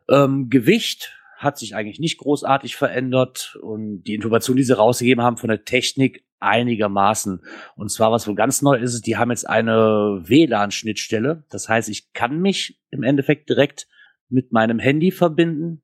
[0.09, 5.37] Ähm, Gewicht hat sich eigentlich nicht großartig verändert und die Informationen, die sie rausgegeben haben
[5.37, 7.43] von der Technik einigermaßen.
[7.77, 11.45] Und zwar, was wohl ganz neu ist, ist, die haben jetzt eine WLAN-Schnittstelle.
[11.51, 13.87] Das heißt, ich kann mich im Endeffekt direkt
[14.29, 15.83] mit meinem Handy verbinden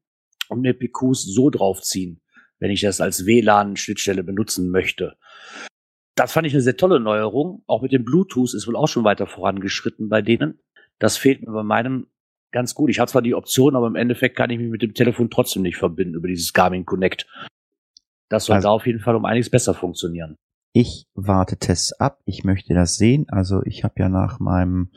[0.49, 2.21] und mir PQs so draufziehen,
[2.59, 5.17] wenn ich das als WLAN-Schnittstelle benutzen möchte.
[6.15, 7.63] Das fand ich eine sehr tolle Neuerung.
[7.67, 10.61] Auch mit dem Bluetooth ist wohl auch schon weiter vorangeschritten bei denen.
[10.99, 12.07] Das fehlt mir bei meinem
[12.53, 12.91] ganz gut.
[12.91, 15.63] Ich habe zwar die Option, aber im Endeffekt kann ich mich mit dem Telefon trotzdem
[15.63, 17.27] nicht verbinden über dieses Garmin Connect.
[18.29, 20.37] Das soll Also- da auf jeden Fall um einiges besser funktionieren.
[20.75, 22.21] Ich warte Tests ab.
[22.25, 23.27] Ich möchte das sehen.
[23.29, 24.91] Also ich habe ja nach meinem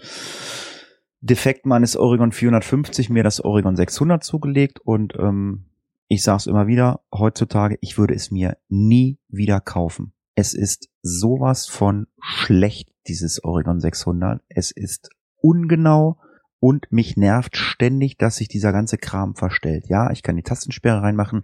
[1.22, 5.66] Defekt meines Oregon 450 mir das Oregon 600 zugelegt und ähm,
[6.08, 10.14] ich sage es immer wieder, heutzutage, ich würde es mir nie wieder kaufen.
[10.36, 14.42] Es ist sowas von schlecht, dieses Oregon 600.
[14.50, 15.10] Es ist
[15.42, 16.20] ungenau
[16.60, 19.88] und mich nervt ständig, dass sich dieser ganze Kram verstellt.
[19.88, 21.44] Ja, ich kann die Tastensperre reinmachen,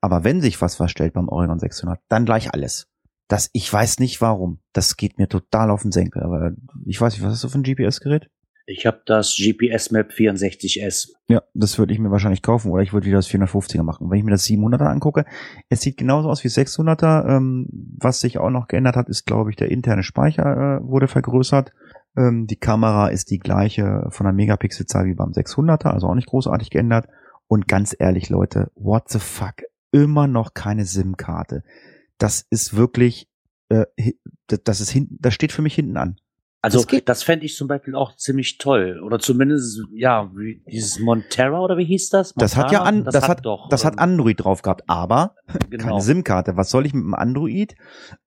[0.00, 2.88] aber wenn sich was verstellt beim Oregon 600, dann gleich alles.
[3.28, 4.60] Das, ich weiß nicht warum.
[4.72, 6.22] Das geht mir total auf den Senkel.
[6.22, 6.52] Aber
[6.84, 8.28] ich weiß nicht, was hast du für ein GPS-Gerät?
[8.66, 11.08] Ich habe das GPS Map 64S.
[11.28, 14.08] Ja, das würde ich mir wahrscheinlich kaufen oder ich würde wieder das 450er machen.
[14.10, 15.24] Wenn ich mir das 700er angucke,
[15.68, 17.28] es sieht genauso aus wie 600er.
[17.28, 17.66] Ähm,
[17.98, 21.72] was sich auch noch geändert hat, ist, glaube ich, der interne Speicher äh, wurde vergrößert.
[22.16, 26.28] Ähm, die Kamera ist die gleiche von der Megapixelzahl wie beim 600er, also auch nicht
[26.28, 27.08] großartig geändert.
[27.46, 29.62] Und ganz ehrlich, Leute, what the fuck?
[29.90, 31.62] Immer noch keine SIM-Karte.
[32.18, 33.28] Das ist wirklich,
[33.68, 33.84] äh,
[34.46, 36.16] das ist hinten, das steht für mich hinten an.
[36.64, 37.08] Also Das geht.
[37.08, 39.00] das fände ich zum Beispiel auch ziemlich toll.
[39.04, 42.32] Oder zumindest, ja, wie dieses Montera oder wie hieß das?
[42.34, 42.98] Das hat ja Montana?
[43.00, 43.68] an, das, hat, doch.
[43.68, 45.34] das hat ähm, Android drauf gehabt, aber
[45.70, 45.84] genau.
[45.84, 46.56] keine SIM-Karte.
[46.56, 47.74] Was soll ich mit einem Android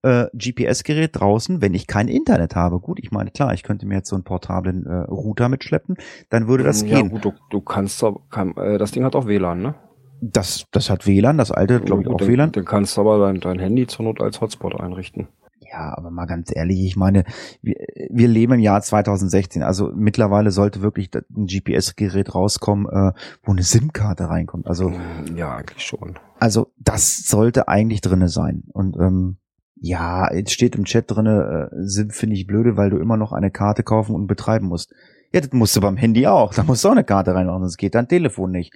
[0.02, 2.82] äh, GPS-Gerät draußen, wenn ich kein Internet habe?
[2.82, 5.95] Gut, ich meine, klar, ich könnte mir jetzt so einen portablen äh, Router mitschleppen,
[6.30, 7.12] dann würde das ja, gehen.
[7.12, 9.76] gut, du, du kannst aber, kann, äh, das Ding hat auch WLAN, ne?
[10.19, 12.52] Das, das hat WLAN, das alte, glaube ich, auch dann, WLAN.
[12.52, 15.30] Dann kannst du aber dein, dein Handy zur Not als Hotspot einrichten.
[15.76, 17.26] Ja, aber mal ganz ehrlich, ich meine,
[17.62, 17.76] wir,
[18.10, 23.12] wir leben im Jahr 2016, also mittlerweile sollte wirklich ein GPS-Gerät rauskommen, äh,
[23.44, 24.68] wo eine SIM-Karte reinkommt.
[24.68, 24.94] Also
[25.36, 26.18] Ja, eigentlich schon.
[26.40, 28.64] Also das sollte eigentlich drinne sein.
[28.72, 29.36] Und ähm,
[29.76, 33.34] ja, jetzt steht im Chat drinne, äh, SIM finde ich blöde, weil du immer noch
[33.34, 34.96] eine Karte kaufen und betreiben musst.
[35.34, 36.54] Ja, das musst du beim Handy auch.
[36.54, 38.74] Da musst du auch eine Karte reinmachen, sonst geht dein Telefon nicht.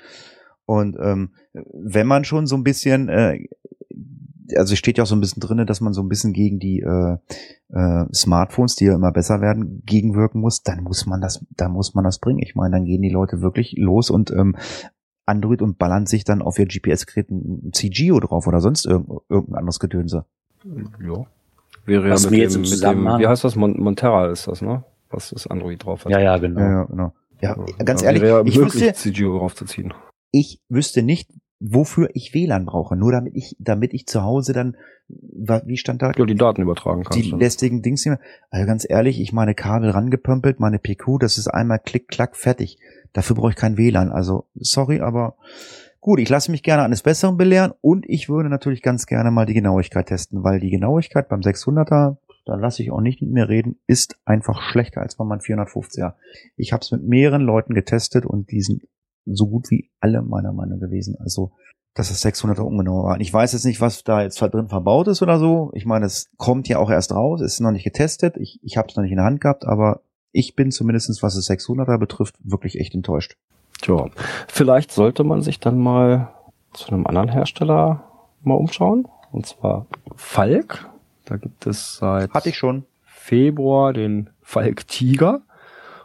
[0.66, 3.46] Und ähm, wenn man schon so ein bisschen, äh,
[4.56, 6.80] also steht ja auch so ein bisschen drinne, dass man so ein bisschen gegen die
[6.80, 7.18] äh,
[7.74, 11.94] äh, Smartphones, die ja immer besser werden, gegenwirken muss, dann muss man das, dann muss
[11.94, 12.40] man das bringen.
[12.40, 14.56] Ich meine, dann gehen die Leute wirklich los und ähm,
[15.26, 19.60] Android und ballern sich dann auf ihr GPS-Gerät ein CGO drauf oder sonst irgend, irgendein
[19.60, 20.26] anderes Gedönse.
[20.66, 21.26] Ja.
[21.86, 23.56] Wäre Was ja mit jetzt dem, im mit dem, wie heißt das?
[23.56, 24.84] Mon Montera ist das, ne?
[25.10, 26.12] Was ist Android drauf hat.
[26.12, 26.60] Ja, ja, genau.
[26.60, 27.14] Ja, ja, genau.
[27.42, 29.94] Ja, ganz Ja, ehrlich, ja ich wüsste, CGO draufzuziehen.
[30.32, 32.96] ich wüsste nicht, wofür ich WLAN brauche.
[32.96, 36.12] Nur damit ich, damit ich zu Hause dann, wie stand da?
[36.16, 37.18] Ja, die Daten übertragen kannst.
[37.18, 38.20] Die lästigen Dings hier.
[38.50, 42.78] Also ganz ehrlich, ich meine Kabel rangepömpelt, meine PQ, das ist einmal klick, klack, fertig.
[43.14, 44.12] Dafür brauche ich kein WLAN.
[44.12, 45.36] Also, sorry, aber
[46.00, 49.46] gut, ich lasse mich gerne eines Besseren belehren und ich würde natürlich ganz gerne mal
[49.46, 53.50] die Genauigkeit testen, weil die Genauigkeit beim 600er, da lasse ich auch nicht mit mir
[53.50, 56.14] reden, ist einfach schlechter als bei meinem 450er.
[56.56, 58.84] Ich habe es mit mehreren Leuten getestet und die sind
[59.36, 61.16] so gut wie alle meiner Meinung gewesen.
[61.20, 61.52] Also,
[61.94, 63.20] dass das 600er ungenau war.
[63.20, 65.72] Ich weiß jetzt nicht, was da jetzt drin verbaut ist oder so.
[65.74, 68.38] Ich meine, es kommt ja auch erst raus, ist noch nicht getestet.
[68.38, 71.36] Ich, ich habe es noch nicht in der Hand gehabt, aber ich bin zumindestens, was
[71.36, 73.36] das 600er betrifft, wirklich echt enttäuscht.
[73.82, 74.10] Tja,
[74.48, 76.30] vielleicht sollte man sich dann mal
[76.74, 78.04] zu einem anderen Hersteller
[78.44, 79.08] mal umschauen.
[79.32, 80.90] Und zwar Falk.
[81.26, 82.86] Da gibt es seit Hatte ich schon.
[83.04, 85.42] Februar den Falk Tiger.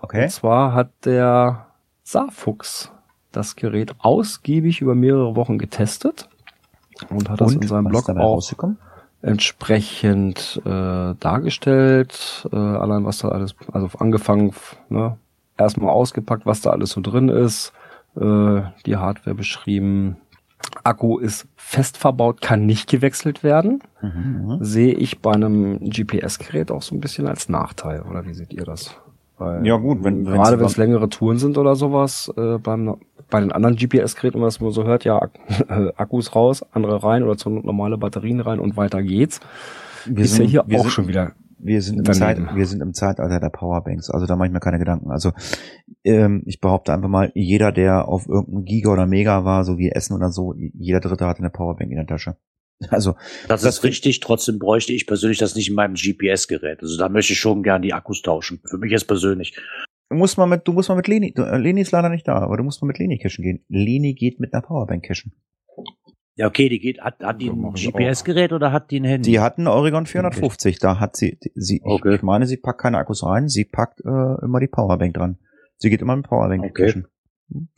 [0.03, 0.25] Okay.
[0.25, 1.67] Und zwar hat der
[2.03, 2.93] Saarfuchs
[3.37, 6.29] das Gerät ausgiebig über mehrere Wochen getestet
[7.11, 8.43] und hat das in seinem Blog auch
[9.23, 12.47] entsprechend äh, dargestellt.
[12.53, 14.53] Äh, allein was da alles, also angefangen,
[14.89, 15.17] ne,
[15.57, 17.73] erstmal ausgepackt, was da alles so drin ist,
[18.17, 20.17] äh, die Hardware beschrieben.
[20.83, 23.83] Akku ist fest verbaut, kann nicht gewechselt werden.
[24.03, 24.59] Mhm.
[24.61, 28.65] Sehe ich bei einem GPS-Gerät auch so ein bisschen als Nachteil, oder wie seht ihr
[28.65, 28.97] das?
[29.45, 32.97] Weil Ja, gut, wenn- gerade wenn es längere Touren sind oder sowas, äh, beim
[33.31, 35.33] bei den anderen GPS-Geräten, wenn man so hört, ja, Ak
[35.69, 39.41] äh, Akkus raus, andere rein oder zur Not normale Batterien rein und weiter geht's.
[40.07, 42.47] Wir ist ja hier auch sind, schon wieder Wir sind, im daneben.
[42.47, 45.11] Zeit, wir sind im Zeitalter der Powerbanks, also da mache ich mir keine Gedanken.
[45.11, 45.33] Also
[46.05, 49.89] ähm, ich behaupte einfach mal, jeder, der auf irgendeinem Giga oder Mega war, so wie
[49.91, 52.37] Essen oder so, jeder Dritte hatte eine Powerbank in der Tasche.
[52.89, 53.15] Also
[53.49, 56.83] Das, Das- ist richtig, trotzdem bräuchte ich persönlich das nicht in meinem GPS-Gerät.
[56.83, 58.61] Also da möchte ich schon gern die Akkus tauschen.
[58.69, 59.57] Für mich jetzt persönlich.
[60.11, 62.27] du musst mal mit, du musst mal mit Leni, du, äh, Leni ist leider nicht
[62.29, 63.65] da, aber du musst mal mit Leni cashen gehen.
[63.69, 65.33] Leni geht mit einer Powerbank cashen.
[66.37, 69.31] Ja, okay, die geht, hat, hat die ein GPS-Gerät oder hat die ein Handy?
[69.31, 72.17] Die hat einen Oregon 450, da hat sie, sie Okay.
[72.17, 74.09] ich meine, sie packt keine Akkus rein, sie packt äh,
[74.45, 75.39] immer die Powerbank dran.
[75.77, 76.87] Sie geht immer mit Powerbank Okay.
[76.87, 77.07] cashen.
[77.53, 77.69] Hm.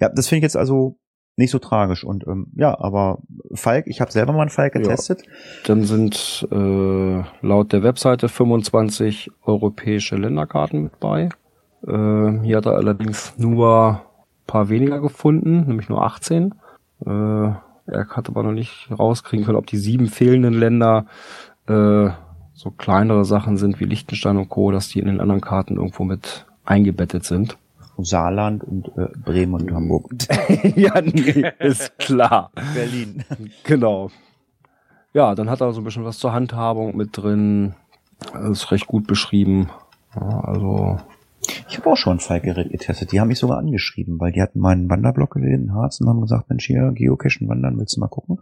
[0.00, 0.98] Ja, das finde ich jetzt also
[1.40, 3.18] nicht so tragisch und ähm, ja, aber
[3.54, 4.80] Falk, ich habe selber mal einen Falk Ja.
[4.80, 5.22] getestet.
[5.66, 11.30] Dann sind äh, laut der Webseite 25 europäische Länderkarten mit bei.
[11.86, 16.54] Äh, hier hat er allerdings nur ein paar weniger gefunden, nämlich nur 18.
[17.04, 21.06] Äh, er hat aber noch nicht rauskriegen können, ob die sieben fehlenden Länder
[21.66, 22.10] äh,
[22.54, 26.04] so kleinere Sachen sind wie Liechtenstein und Co., dass die in den anderen Karten irgendwo
[26.04, 27.56] mit eingebettet sind.
[28.04, 30.10] Saarland und äh, Bremen und Hamburg.
[30.76, 32.50] ja, nee, ist klar.
[32.74, 33.24] Berlin.
[33.64, 34.10] Genau.
[35.12, 37.74] Ja, dann hat er so ein bisschen was zur Handhabung mit drin.
[38.32, 39.70] Das ist recht gut beschrieben.
[40.14, 40.98] Ja, also,
[41.68, 43.12] Ich habe auch schon ein Falkgerät getestet.
[43.12, 46.20] Die haben mich sogar angeschrieben, weil die hatten meinen Wanderblock gesehen in Harz und haben
[46.20, 48.38] gesagt, Mensch, hier, Geocachen wandern, willst du mal gucken?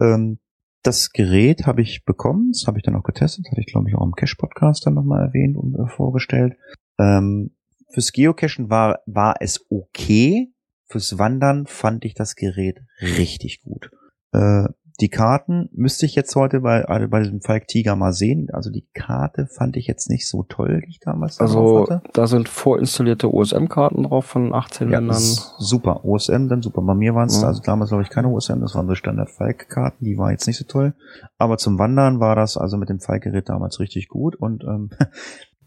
[0.00, 0.38] Ähm,
[0.82, 3.94] das Gerät habe ich bekommen, das habe ich dann auch getestet, hatte ich glaube ich
[3.94, 6.58] auch im Cache-Podcast dann nochmal erwähnt und äh, vorgestellt.
[6.98, 7.52] Ähm,
[7.94, 10.52] fürs Geocachen war, war es okay.
[10.86, 13.90] Fürs Wandern fand ich das Gerät richtig gut.
[14.32, 14.66] Äh,
[15.00, 18.46] die Karten müsste ich jetzt heute bei, also bei diesem Falk Tiger mal sehen.
[18.52, 22.02] Also die Karte fand ich jetzt nicht so toll, die ich damals also hatte.
[22.12, 25.20] da sind vorinstallierte OSM-Karten drauf von 18 Ja, Ländern.
[25.58, 26.04] super.
[26.04, 26.80] OSM dann super.
[26.82, 27.48] Bei mir waren es Ja.
[27.48, 30.58] also damals glaube ich keine OSM, das waren so Standard Falk-Karten, die war jetzt nicht
[30.58, 30.94] so toll.
[31.38, 34.90] Aber zum Wandern war das also mit dem Falk-Gerät damals richtig gut und ähm,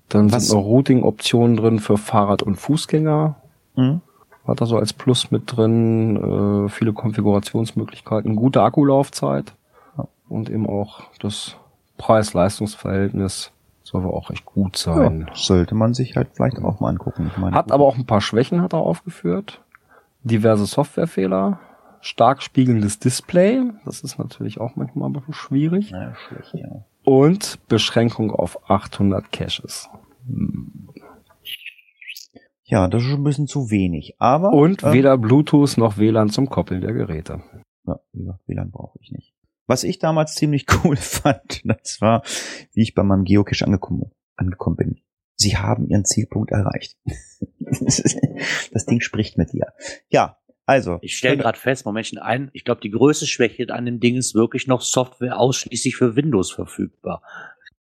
[0.09, 3.35] Dann Was- sind noch Routing-Optionen drin für Fahrrad- und Fußgänger.
[3.75, 3.99] mh,
[4.47, 6.65] Hat er so als Plus mit drin.
[6.65, 9.53] Äh, viele Konfigurationsmöglichkeiten, gute Akkulaufzeit.
[9.97, 10.07] Ja.
[10.29, 11.57] Und eben auch das
[11.97, 13.51] Preis-Leistungs-Verhältnis
[13.83, 15.29] soll wohl auch recht gut ja, sein.
[15.33, 17.29] sollte man sich halt vielleicht auch mal angucken.
[17.31, 19.61] Ich meine, Hat aber auch ein paar Schwächen hat er aufgeführt.
[20.23, 21.59] Diverse Softwarefehler,
[22.01, 25.91] stark spiegelndes Display, das ist natürlich auch manchmal ein bisschen schwierig.
[25.91, 26.67] naja, schlecht, ja.
[27.07, 29.87] Und Beschränkung auf 800 Caches.
[32.65, 34.15] ja, das ist schon ein bisschen zu wenig.
[34.19, 37.41] Aber Und ähm, weder Bluetooth noch WLAN zum Koppeln der Geräte.
[37.85, 39.33] Ja, wie gesagt, WLAN brauche ich nicht.
[39.67, 42.23] Was ich damals ziemlich cool fand, das war,
[42.73, 45.01] wie ich bei meinem Geocache angekommen, angekommen bin.
[45.37, 46.97] Sie haben ihren Zielpunkt erreicht.
[47.59, 49.67] das Ding spricht mit dir.
[50.09, 50.99] Ja, also.
[51.01, 54.35] Ich stelle gerade fest, Momentchen ein, ich glaube, die größte Schwäche an dem Ding ist
[54.35, 57.23] wirklich noch Software ausschließlich für Windows verfügbar.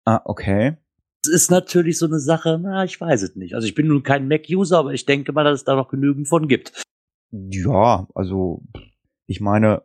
[0.05, 0.77] Ah, okay.
[1.23, 3.55] Das ist natürlich so eine Sache, na, ich weiß es nicht.
[3.55, 6.27] Also ich bin nun kein Mac-User, aber ich denke mal, dass es da noch genügend
[6.27, 6.83] von gibt.
[7.31, 8.61] Ja, also,
[9.25, 9.81] ich meine,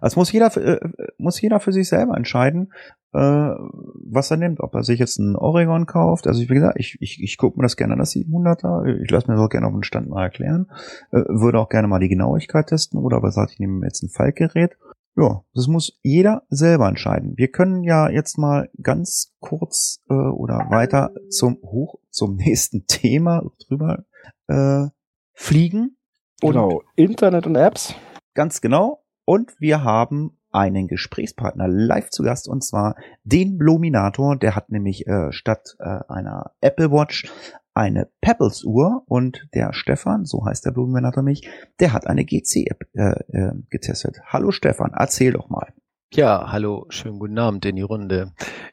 [0.00, 2.72] es muss jeder, für- äh, muss jeder für sich selber entscheiden,
[3.12, 4.60] äh, was er nimmt.
[4.60, 6.26] Ob er sich jetzt einen Oregon kauft.
[6.26, 9.02] Also, wie gesagt, ich, ich, ich gucke mir das gerne an, das 700er.
[9.02, 10.70] Ich lasse mir das auch gerne auf den Stand mal erklären.
[11.12, 12.98] Äh, würde auch gerne mal die Genauigkeit testen.
[13.00, 14.76] Oder aber sagt, ich nehme jetzt ein Falkgerät.
[15.16, 17.34] Ja, das muss jeder selber entscheiden.
[17.36, 23.42] Wir können ja jetzt mal ganz kurz äh, oder weiter zum hoch zum nächsten Thema
[23.66, 24.04] drüber
[24.46, 24.86] äh,
[25.34, 25.96] fliegen.
[26.42, 27.94] Und Genau, Internet und Apps.
[28.34, 29.02] Ganz genau.
[29.30, 34.36] Und wir haben einen Gesprächspartner live zu Gast und zwar den Bluminator.
[34.36, 37.30] Der hat nämlich äh, statt äh, einer Apple Watch
[37.72, 42.66] eine Pebbles Uhr und der Stefan, so heißt der Bluminator mich, der hat eine GC
[42.72, 44.20] App äh, äh, getestet.
[44.26, 45.72] Hallo Stefan, erzähl doch mal.
[46.12, 48.32] Ja, hallo, schönen guten Abend in die Runde.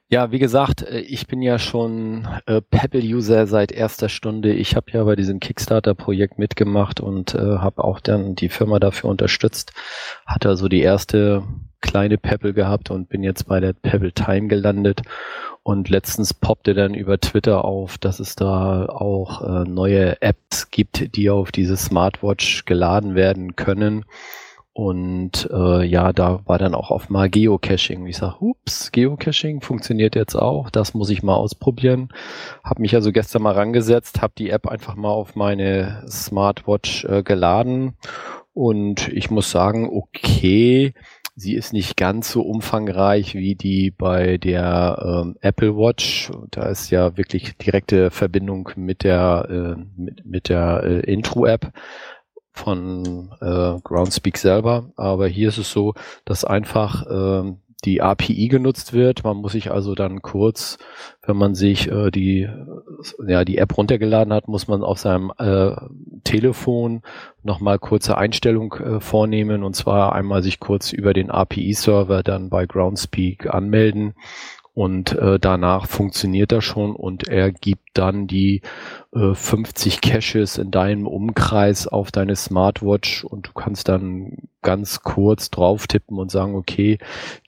[0.09, 4.53] Ja, wie gesagt, äh, ich bin ja schon äh, Pebble-User seit erster Stunde.
[4.53, 9.11] Ich habe ja bei diesem Kickstarter-Projekt mitgemacht und äh, habe auch dann die Firma dafür
[9.11, 9.73] unterstützt.
[10.25, 11.43] Hatte also die erste
[11.79, 15.03] kleine Pebble gehabt und bin jetzt bei der Pebble Time gelandet.
[15.61, 21.15] Und letztens poppte dann über Twitter auf, dass es da auch äh, neue Apps gibt,
[21.15, 24.05] die auf diese Smartwatch geladen werden können.
[24.77, 28.05] Und äh, ja, da war dann auch auf mal Geocaching.
[28.05, 30.69] Ich sage, ups, Geocaching funktioniert jetzt auch.
[30.69, 32.09] Das muss ich mal ausprobieren.
[32.63, 37.23] Hab mich also gestern mal rangesetzt, habe die App einfach mal auf meine Smartwatch äh,
[37.23, 37.95] geladen.
[38.53, 40.93] Und ich muss sagen, okay,
[41.35, 46.29] sie ist nicht ganz so umfangreich wie die bei der ähm, Apple Watch.
[46.51, 51.73] Da ist ja wirklich direkte Verbindung mit der äh, mit, mit der äh, Intro-App
[52.57, 54.91] von äh, Groundspeak selber.
[54.95, 55.93] Aber hier ist es so,
[56.25, 57.53] dass einfach äh,
[57.85, 59.23] die API genutzt wird.
[59.23, 60.77] Man muss sich also dann kurz,
[61.25, 62.49] wenn man sich äh, die,
[63.25, 65.75] ja, die App runtergeladen hat, muss man auf seinem äh,
[66.23, 67.01] Telefon
[67.43, 72.65] nochmal kurze Einstellung äh, vornehmen und zwar einmal sich kurz über den API-Server dann bei
[72.65, 74.15] Groundspeak anmelden
[74.73, 78.61] und äh, danach funktioniert er schon und er gibt dann die
[79.13, 85.49] äh, 50 Caches in deinem Umkreis auf deine Smartwatch und du kannst dann ganz kurz
[85.49, 86.97] drauf tippen und sagen, okay,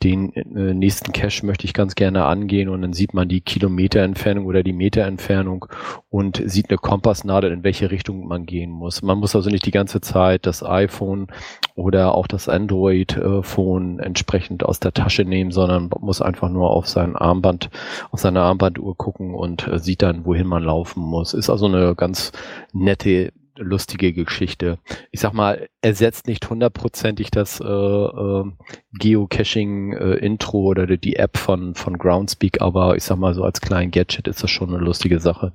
[0.03, 4.45] den äh, nächsten Cache möchte ich ganz gerne angehen und dann sieht man die Kilometerentfernung
[4.45, 5.65] oder die Meterentfernung
[6.09, 9.01] und sieht eine Kompassnadel, in welche Richtung man gehen muss.
[9.01, 11.27] Man muss also nicht die ganze Zeit das iPhone
[11.75, 17.17] oder auch das Android-Phone entsprechend aus der Tasche nehmen, sondern muss einfach nur auf sein
[17.17, 17.69] Armband,
[18.11, 21.33] auf seine Armbanduhr gucken und äh, sieht dann, wohin man laufen muss.
[21.33, 22.31] Ist also eine ganz
[22.71, 24.79] nette lustige Geschichte.
[25.11, 28.45] Ich sag mal, ersetzt nicht hundertprozentig das äh, äh,
[28.93, 34.29] Geocaching-Intro oder die App von, von Groundspeak, aber ich sag mal, so als kleinen Gadget
[34.29, 35.51] ist das schon eine lustige Sache.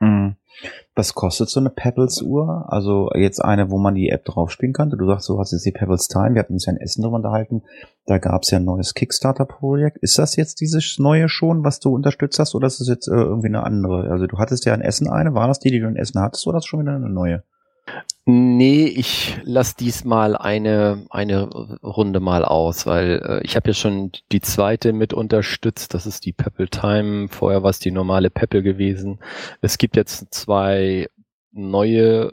[0.00, 0.36] Mhm.
[0.94, 2.66] Was kostet so eine Pebbles-Uhr?
[2.68, 4.90] Also jetzt eine, wo man die App draufspielen kann.
[4.90, 6.34] Du sagst, du hast jetzt die Pebbles Time.
[6.34, 7.62] Wir hatten uns ja in Essen darüber unterhalten.
[8.04, 9.96] Da gab es ja ein neues Kickstarter-Projekt.
[9.98, 13.12] Ist das jetzt dieses neue schon, was du unterstützt hast, oder ist das jetzt äh,
[13.12, 14.10] irgendwie eine andere?
[14.10, 15.32] Also du hattest ja in Essen eine.
[15.34, 17.42] War das die, die du in Essen hattest, oder ist das schon wieder eine neue?
[18.24, 21.48] Nee, ich lass diesmal eine, eine
[21.82, 25.92] Runde mal aus, weil äh, ich habe ja schon die zweite mit unterstützt.
[25.92, 27.28] Das ist die Pebble Time.
[27.28, 29.18] Vorher war es die normale Pebble gewesen.
[29.60, 31.08] Es gibt jetzt zwei
[31.50, 32.32] neue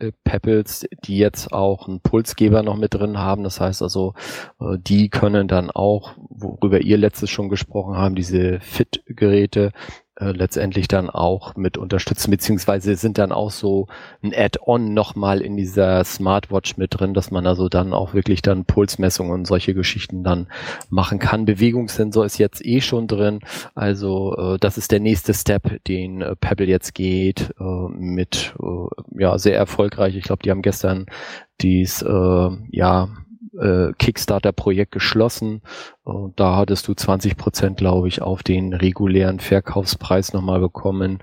[0.00, 3.44] äh, Pebbles, die jetzt auch einen Pulsgeber noch mit drin haben.
[3.44, 4.14] Das heißt also,
[4.60, 9.72] äh, die können dann auch, worüber ihr letztes schon gesprochen haben, diese Fit-Geräte,
[10.20, 13.86] äh, letztendlich dann auch mit unterstützen, beziehungsweise sind dann auch so
[14.22, 18.66] ein Add-on nochmal in dieser Smartwatch mit drin, dass man also dann auch wirklich dann
[18.66, 20.48] Pulsmessungen und solche Geschichten dann
[20.90, 21.46] machen kann.
[21.46, 23.40] Bewegungssensor ist jetzt eh schon drin,
[23.74, 29.22] also äh, das ist der nächste Step, den äh, Pebble jetzt geht, äh, mit äh,
[29.22, 30.16] ja sehr erfolgreich.
[30.16, 31.06] Ich glaube, die haben gestern
[31.60, 33.08] dies ja
[33.58, 35.62] äh, Kickstarter-Projekt geschlossen.
[36.02, 41.18] Und da hattest du 20 Prozent, glaube ich, auf den regulären Verkaufspreis nochmal bekommen.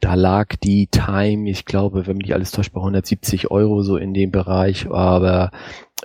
[0.00, 4.14] Da lag die Time, ich glaube, wenn mich alles täuscht, bei 170 Euro so in
[4.14, 4.90] dem Bereich.
[4.90, 5.50] Aber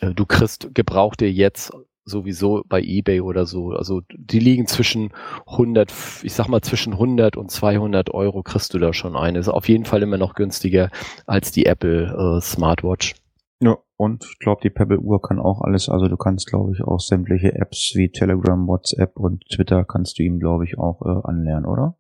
[0.02, 1.72] äh, du kriegst gebrauchte jetzt
[2.06, 3.72] sowieso bei eBay oder so.
[3.72, 5.12] Also die liegen zwischen
[5.48, 5.92] 100,
[6.24, 9.40] ich sag mal zwischen 100 und 200 Euro kriegst du da schon eine.
[9.40, 10.90] Ist auf jeden Fall immer noch günstiger
[11.26, 13.16] als die Apple äh, Smartwatch.
[13.60, 15.88] Ja, und ich glaube, die Pebble-Uhr kann auch alles.
[15.88, 20.24] Also du kannst, glaube ich, auch sämtliche Apps wie Telegram, WhatsApp und Twitter kannst du
[20.24, 21.98] ihm, glaube ich, auch äh, anlernen, oder?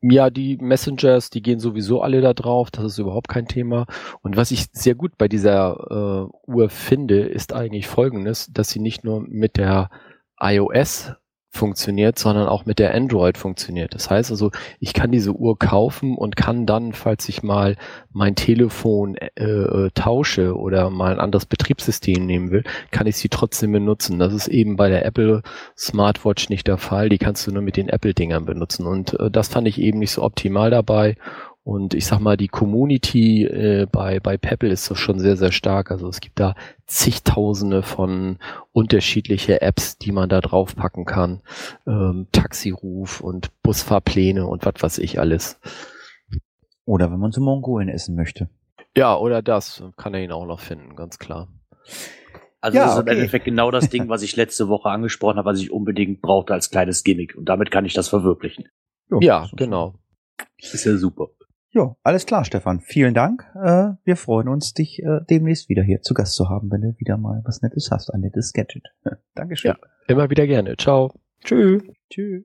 [0.00, 3.86] Ja, die Messengers, die gehen sowieso alle da drauf, das ist überhaupt kein Thema.
[4.22, 8.78] Und was ich sehr gut bei dieser äh, Uhr finde, ist eigentlich folgendes, dass sie
[8.78, 9.90] nicht nur mit der
[10.40, 11.12] iOS
[11.58, 13.94] funktioniert, sondern auch mit der Android funktioniert.
[13.94, 14.50] Das heißt also,
[14.80, 17.76] ich kann diese Uhr kaufen und kann dann, falls ich mal
[18.12, 23.28] mein Telefon äh, äh, tausche oder mal ein anderes Betriebssystem nehmen will, kann ich sie
[23.28, 24.18] trotzdem benutzen.
[24.18, 25.42] Das ist eben bei der Apple
[25.76, 27.08] Smartwatch nicht der Fall.
[27.08, 28.86] Die kannst du nur mit den Apple-Dingern benutzen.
[28.86, 31.16] Und äh, das fand ich eben nicht so optimal dabei.
[31.68, 35.52] Und ich sag mal, die Community äh, bei, bei Pebble ist so schon sehr, sehr
[35.52, 35.90] stark.
[35.90, 36.54] Also es gibt da
[36.86, 38.38] zigtausende von
[38.72, 41.42] unterschiedliche Apps, die man da draufpacken kann.
[41.86, 45.60] Ähm, Taxiruf und Busfahrpläne und was weiß ich alles.
[46.86, 48.48] Oder wenn man zu Mongolen essen möchte.
[48.96, 51.48] Ja, oder das kann er ihn auch noch finden, ganz klar.
[52.62, 53.10] Also ja, das ist okay.
[53.10, 56.54] im Endeffekt genau das Ding, was ich letzte Woche angesprochen habe, was ich unbedingt brauchte
[56.54, 57.36] als kleines Gimmick.
[57.36, 58.70] Und damit kann ich das verwirklichen.
[59.10, 59.96] Jo, ja, genau.
[60.56, 61.28] Ist ja super.
[61.70, 62.80] Ja, alles klar, Stefan.
[62.80, 63.44] Vielen Dank.
[63.54, 66.94] Äh, wir freuen uns, dich äh, demnächst wieder hier zu Gast zu haben, wenn du
[66.98, 68.84] wieder mal was Nettes hast, ein nettes Gadget.
[69.34, 69.72] Dankeschön.
[69.72, 69.76] Ja,
[70.08, 70.76] immer wieder gerne.
[70.76, 71.12] Ciao.
[71.44, 71.82] Tschüss.
[72.10, 72.44] Tschüss.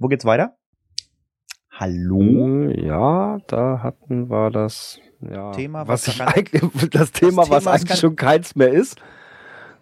[0.00, 0.56] wo geht's weiter?
[1.72, 2.70] Hallo?
[2.70, 7.50] Ja, da hatten wir das ja, Thema, was was ich daran- eigentlich, das Thema, Thema,
[7.56, 9.00] was eigentlich schon keins mehr ist.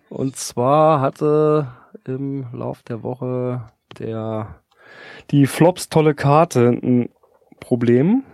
[0.08, 1.68] Und zwar hatte
[2.06, 4.62] im Lauf der Woche der
[5.30, 7.10] die Flops tolle Karte ein
[7.60, 8.24] Problem.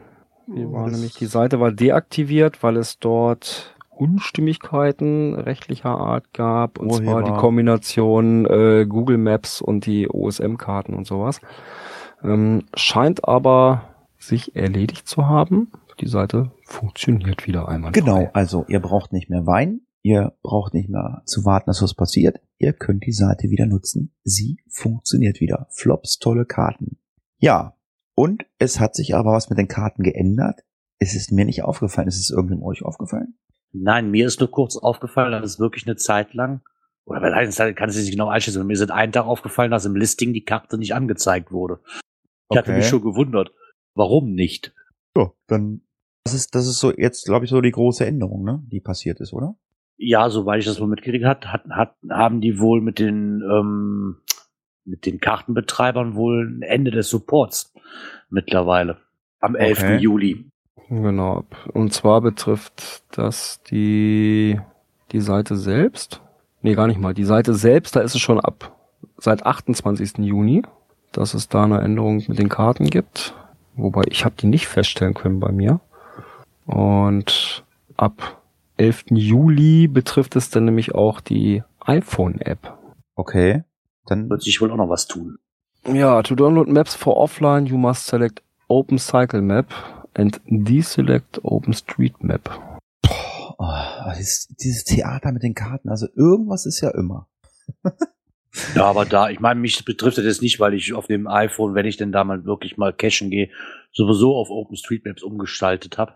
[0.46, 6.32] Die Oh, war das- nämlich die Seite war deaktiviert, weil es dort Unstimmigkeiten rechtlicher Art
[6.32, 7.30] gab, und zwar die.
[7.32, 11.40] Kombination äh, Google Maps und die OSM-Karten und sowas.
[12.24, 13.82] Ähm, scheint aber
[14.18, 15.70] sich erledigt zu haben.
[16.00, 17.92] Die Seite funktioniert wieder einmal.
[17.92, 21.94] Genau, also ihr braucht nicht mehr weinen, ihr braucht nicht mehr zu warten, dass was
[21.94, 22.40] passiert.
[22.58, 24.12] Ihr könnt die Seite wieder nutzen.
[24.24, 25.66] Sie funktioniert wieder.
[25.70, 26.96] Flops, tolle Karten.
[27.38, 27.74] Ja,
[28.14, 30.60] und es hat sich aber was mit den Karten geändert.
[30.98, 32.08] Es ist mir nicht aufgefallen.
[32.08, 33.34] Ist es irgendeinem euch aufgefallen?
[33.72, 36.60] Nein, mir ist nur kurz aufgefallen, dass es wirklich eine Zeit lang,
[37.04, 39.26] oder bei einer Zeit kann ich es nicht genau einschätzen, aber mir ist einen Tag
[39.26, 41.80] aufgefallen, dass im Listing die Karte nicht angezeigt wurde.
[42.50, 42.76] Ich hatte Okay.
[42.78, 43.50] mich schon gewundert.
[43.94, 44.74] Warum nicht?
[45.16, 45.82] Ja, dann.
[46.24, 49.20] Das ist, das ist so jetzt, glaube ich, so die große Änderung, ne, die passiert
[49.20, 49.56] ist, oder?
[49.96, 54.18] Ja, soweit ich das wohl mitgekriegt hat, hat, hat, haben die wohl mit den, ähm,
[54.84, 57.72] mit den Kartenbetreibern wohl ein Ende des Supports
[58.30, 58.98] mittlerweile.
[59.40, 59.78] Am 11.
[59.78, 59.96] Okay.
[59.98, 60.44] Juli.
[60.88, 61.44] Genau.
[61.72, 64.58] Und zwar betrifft das die,
[65.12, 66.20] die Seite selbst.
[66.60, 67.14] Nee, gar nicht mal.
[67.14, 68.76] Die Seite selbst, da ist es schon ab
[69.18, 70.18] seit 28.
[70.18, 70.62] Juni,
[71.12, 73.34] dass es da eine Änderung mit den Karten gibt.
[73.74, 75.80] Wobei ich habe die nicht feststellen können bei mir.
[76.66, 77.64] Und
[77.96, 78.42] ab
[78.76, 79.06] 11.
[79.10, 82.78] Juli betrifft es dann nämlich auch die iPhone-App.
[83.14, 83.64] Okay.
[84.06, 85.38] Dann Wird sich wohl auch noch was tun.
[85.86, 89.72] Ja, to download maps for offline, you must select Open Cycle Map
[90.14, 92.50] and deselect Open Street Map.
[93.58, 93.66] Oh,
[94.18, 97.28] dieses, dieses Theater mit den Karten, also irgendwas ist ja immer.
[98.74, 101.74] Ja, aber da, ich meine, mich betrifft das jetzt nicht, weil ich auf dem iPhone,
[101.74, 103.48] wenn ich denn da mal wirklich mal cashen gehe,
[103.92, 106.14] sowieso auf OpenStreetMaps umgestaltet habe.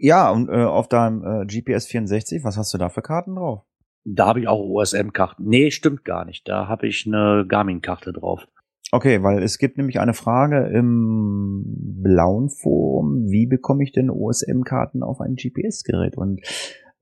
[0.00, 3.62] Ja, und äh, auf deinem äh, GPS 64, was hast du da für Karten drauf?
[4.08, 5.44] Da habe ich auch OSM-Karten.
[5.44, 6.48] Nee, stimmt gar nicht.
[6.48, 8.46] Da habe ich eine Garmin-Karte drauf.
[8.92, 11.64] Okay, weil es gibt nämlich eine Frage im
[12.02, 16.16] blauen Forum, wie bekomme ich denn OSM-Karten auf ein GPS-Gerät?
[16.16, 16.40] Und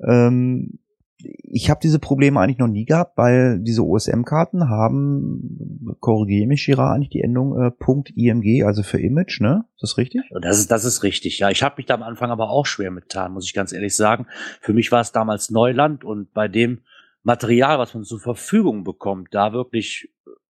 [0.02, 0.78] ähm,
[1.18, 6.92] ich habe diese Probleme eigentlich noch nie gehabt, weil diese OSM-Karten haben, korrigiere mich, Gira,
[6.92, 7.70] eigentlich die Endung äh,
[8.14, 9.64] .img, also für Image, ne?
[9.74, 10.22] Ist das richtig?
[10.40, 11.50] Das ist, das ist richtig, ja.
[11.50, 14.26] Ich habe mich da am Anfang aber auch schwer mitgetan, muss ich ganz ehrlich sagen.
[14.62, 16.80] Für mich war es damals Neuland und bei dem
[17.24, 20.10] Material, was man zur Verfügung bekommt, da wirklich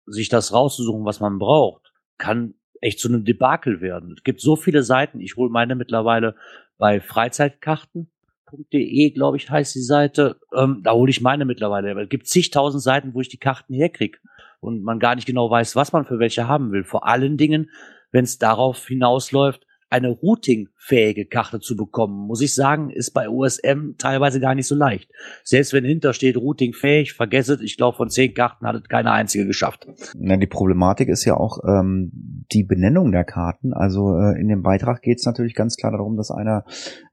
[0.06, 4.14] sich das rauszusuchen, was man braucht, kann echt zu einem Debakel werden.
[4.16, 6.34] Es gibt so viele Seiten, ich hole meine mittlerweile
[6.78, 10.40] bei Freizeitkarten.de, glaube ich, heißt die Seite.
[10.54, 12.00] Ähm, da hole ich meine mittlerweile.
[12.00, 14.18] Es gibt zigtausend Seiten, wo ich die Karten herkriege
[14.60, 16.84] und man gar nicht genau weiß, was man für welche haben will.
[16.84, 17.70] Vor allen Dingen,
[18.12, 23.96] wenn es darauf hinausläuft, eine routingfähige Karte zu bekommen, muss ich sagen, ist bei OSM
[23.98, 25.10] teilweise gar nicht so leicht.
[25.42, 29.46] Selbst wenn hinter steht routingfähig, vergesset, ich glaube, von zehn Karten hat es keine einzige
[29.46, 29.88] geschafft.
[30.16, 32.12] Na, die Problematik ist ja auch ähm,
[32.52, 33.72] die Benennung der Karten.
[33.72, 36.64] Also äh, in dem Beitrag geht es natürlich ganz klar darum, dass einer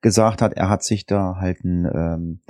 [0.01, 2.41] gesagt hat, er hat sich da halt ein, ähm,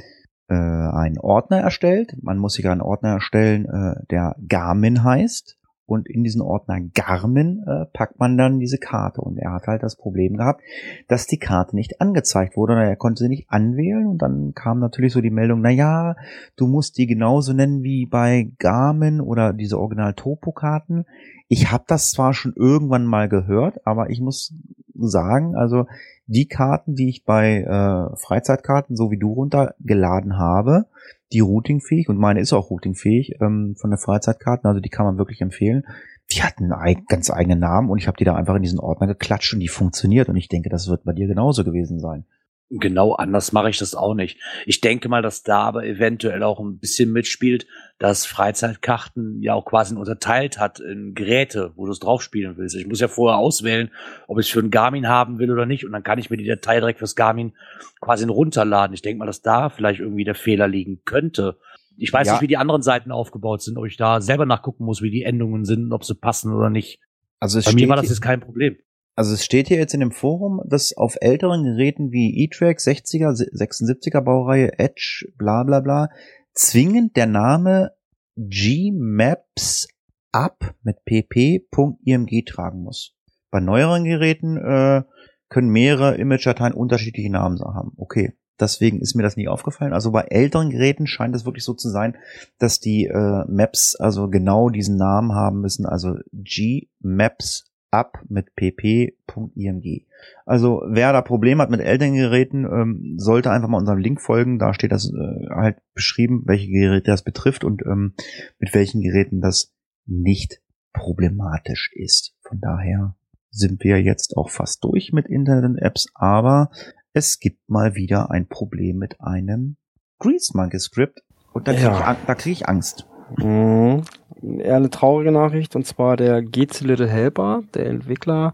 [0.49, 2.17] äh, einen Ordner erstellt.
[2.21, 5.56] Man muss sich einen Ordner erstellen, äh, der Garmin heißt.
[5.87, 9.21] Und in diesen Ordner Garmin äh, packt man dann diese Karte.
[9.21, 10.61] Und er hat halt das Problem gehabt,
[11.07, 12.73] dass die Karte nicht angezeigt wurde.
[12.73, 14.05] Er konnte sie nicht anwählen.
[14.05, 16.15] Und dann kam natürlich so die Meldung, na ja,
[16.57, 21.05] du musst die genauso nennen wie bei Garmin oder diese Original-Topo-Karten.
[21.47, 24.53] Ich habe das zwar schon irgendwann mal gehört, aber ich muss
[24.93, 25.85] sagen, also
[26.25, 30.87] die Karten, die ich bei äh, Freizeitkarten, so wie du runtergeladen habe,
[31.31, 35.17] die routingfähig, und meine ist auch routingfähig ähm, von der Freizeitkarten, also die kann man
[35.17, 35.83] wirklich empfehlen.
[36.31, 39.07] Die hatten einen ganz eigenen Namen und ich habe die da einfach in diesen Ordner
[39.07, 42.25] geklatscht und die funktioniert und ich denke, das wird bei dir genauso gewesen sein.
[42.69, 44.41] Genau anders mache ich das auch nicht.
[44.65, 47.65] Ich denke mal, dass da aber eventuell auch ein bisschen mitspielt,
[47.97, 52.75] dass Freizeitkarten ja auch quasi unterteilt hat in Geräte, wo du es drauf spielen willst.
[52.75, 53.89] Ich muss ja vorher auswählen,
[54.27, 55.85] ob ich es für einen Garmin haben will oder nicht.
[55.85, 57.53] Und dann kann ich mir die Datei direkt fürs Garmin
[58.01, 58.93] quasi runterladen.
[58.93, 61.57] Ich denke mal, dass da vielleicht irgendwie der Fehler liegen könnte.
[61.95, 62.33] Ich weiß Ja.
[62.33, 65.23] nicht, wie die anderen Seiten aufgebaut sind, ob ich da selber nachgucken muss, wie die
[65.23, 66.99] Endungen sind, ob sie passen oder nicht.
[67.39, 68.77] Also es Bei mir war das jetzt kein Problem.
[69.17, 73.31] Also es steht hier jetzt in dem Forum, dass auf älteren Geräten wie E-Track 60er,
[73.31, 76.09] 76er Baureihe, Edge, bla bla bla,
[76.53, 77.93] zwingend der Name
[78.35, 79.87] Gmaps
[80.31, 83.15] up mit pp.img tragen muss.
[83.49, 85.01] Bei neueren Geräten äh,
[85.49, 87.93] können mehrere Image-Dateien unterschiedliche Namen haben.
[87.97, 88.33] Okay.
[88.59, 89.93] Deswegen ist mir das nie aufgefallen.
[89.93, 92.17] Also bei älteren Geräten scheint es wirklich so zu sein,
[92.57, 95.85] dass die äh, Maps also genau diesen Namen haben müssen.
[95.85, 100.05] Also G-Maps up mit pp.img.
[100.45, 104.59] Also wer da Probleme hat mit älteren Geräten, ähm, sollte einfach mal unserem Link folgen.
[104.59, 108.13] Da steht das äh, halt beschrieben, welche Geräte das betrifft und ähm,
[108.59, 109.73] mit welchen Geräten das
[110.05, 110.61] nicht
[110.93, 112.35] problematisch ist.
[112.41, 113.15] Von daher
[113.49, 116.69] sind wir jetzt auch fast durch mit Internet-Apps, aber
[117.13, 119.77] es gibt mal wieder ein Problem mit einem
[120.19, 121.21] Grease Monkey Script
[121.53, 122.11] und da kriege Ja.
[122.13, 123.07] ich, da krieg ich Angst.
[123.37, 124.01] Mhm.
[124.41, 128.53] Eher eine traurige Nachricht, und zwar der GC Little Helper, der Entwickler,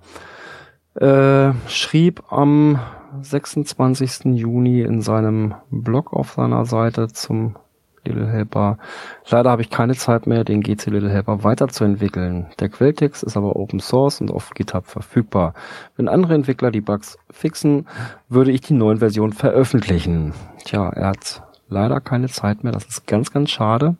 [0.96, 2.80] äh, schrieb am
[3.22, 4.36] 26.
[4.36, 7.56] Juni in seinem Blog auf seiner Seite zum
[8.06, 8.78] Little Helper,
[9.30, 12.48] leider habe ich keine Zeit mehr, den GC Little Helper weiterzuentwickeln.
[12.60, 15.54] Der Quelltext ist aber Open Source und auf GitHub verfügbar.
[15.96, 17.88] Wenn andere Entwickler die Bugs fixen,
[18.28, 20.34] würde ich die neuen Versionen veröffentlichen.
[20.66, 23.96] Tja, er hat leider keine Zeit mehr, das ist ganz, ganz schade.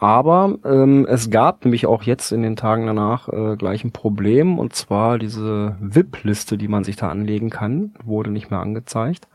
[0.00, 4.58] Aber ähm, es gab nämlich auch jetzt in den Tagen danach äh, gleich ein Problem
[4.58, 9.28] und zwar diese VIP-Liste, die man sich da anlegen kann, wurde nicht mehr angezeigt.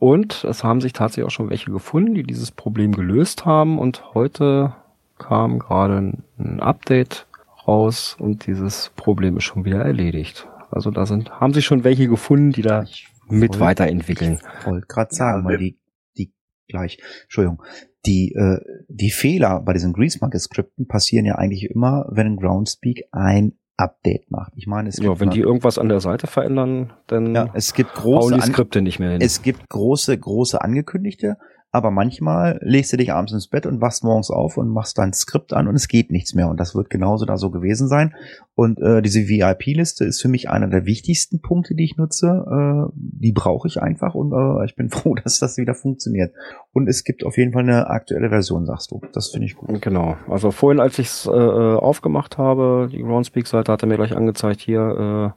[0.00, 4.14] Und es haben sich tatsächlich auch schon welche gefunden, die dieses Problem gelöst haben und
[4.14, 4.74] heute
[5.18, 7.26] kam gerade ein, Update
[7.66, 10.48] raus und dieses Problem ist schon wieder erledigt.
[10.70, 12.84] Also da sind haben sich schon welche gefunden, die da
[13.28, 14.40] mit wollt- weiterentwickeln.
[14.60, 15.78] Ich wollte gerade sagen, Ja, weil wir- die,
[16.16, 16.32] die
[16.68, 17.62] gleich, Entschuldigung,
[18.06, 22.36] die, äh, die Fehler bei diesen Grease Monkey Skripten passieren ja eigentlich immer, wenn ein
[22.36, 24.52] Groundspeak ein Update macht.
[24.56, 27.50] Ich meine, es Ja, gibt wenn mal- die irgendwas an der Seite verändern, dann ja,
[27.54, 29.20] es gibt große Skripte nicht mehr hin.
[29.20, 31.36] es gibt große, große angekündigte,
[31.70, 35.12] aber manchmal legst du dich abends ins Bett und wachst morgens auf und machst dein
[35.12, 36.48] Skript an und es geht nichts mehr.
[36.48, 38.14] Und das wird genauso da so gewesen sein.
[38.54, 42.26] Und äh, diese VIP-Liste ist für mich einer der wichtigsten Punkte, die ich nutze.
[42.26, 46.32] Äh, die brauche ich einfach und äh, ich bin froh, dass das wieder funktioniert.
[46.72, 49.02] Und es gibt auf jeden Fall eine aktuelle Version, sagst du.
[49.12, 49.82] Das finde ich gut.
[49.82, 50.16] Genau.
[50.26, 54.16] Also vorhin, als ich es äh, äh, aufgemacht habe, die Groundspeak-Seite hat er mir gleich
[54.16, 55.34] angezeigt, hier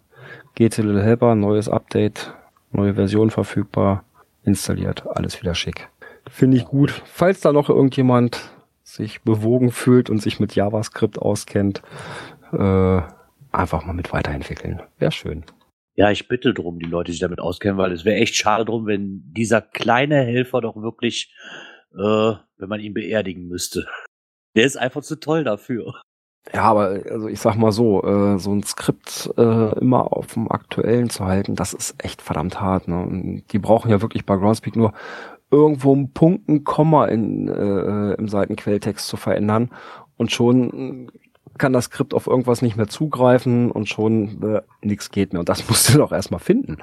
[0.57, 2.33] äh, Little Helper, neues Update,
[2.71, 4.05] neue Version verfügbar,
[4.43, 5.90] installiert, alles wieder schick.
[6.31, 6.91] Finde ich gut.
[7.05, 8.51] Falls da noch irgendjemand
[8.83, 11.81] sich bewogen fühlt und sich mit JavaScript auskennt,
[12.53, 13.01] äh,
[13.51, 14.81] einfach mal mit weiterentwickeln.
[14.97, 15.43] Wäre schön.
[15.95, 18.63] Ja, ich bitte drum, die Leute, die sich damit auskennen, weil es wäre echt schade
[18.63, 21.35] drum, wenn dieser kleine Helfer doch wirklich,
[21.93, 21.97] äh,
[22.57, 23.85] wenn man ihn beerdigen müsste.
[24.55, 26.01] Der ist einfach zu toll dafür.
[26.53, 30.49] Ja, aber also ich sag mal so, äh, so ein Skript äh, immer auf dem
[30.49, 32.87] aktuellen zu halten, das ist echt verdammt hart.
[32.87, 32.97] Ne?
[32.99, 34.93] Und die brauchen ja wirklich bei Groundspeak nur
[35.51, 39.69] irgendwo einen Punkt, ein Komma in, äh, im Seitenquelltext zu verändern
[40.17, 41.11] und schon
[41.57, 45.41] kann das Skript auf irgendwas nicht mehr zugreifen und schon äh, nichts geht mehr.
[45.41, 46.77] Und das musst du doch erstmal finden.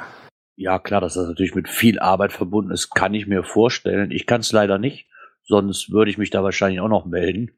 [0.56, 4.10] Ja, klar, dass das natürlich mit viel Arbeit verbunden ist, kann ich mir vorstellen.
[4.10, 5.08] Ich kann es leider nicht,
[5.44, 7.52] sonst würde ich mich da wahrscheinlich auch noch melden.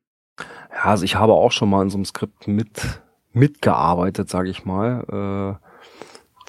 [0.70, 3.00] Ja, also ich habe auch schon mal in so einem Skript mit
[3.32, 5.58] mitgearbeitet, sage ich mal.
[5.61, 5.69] Äh,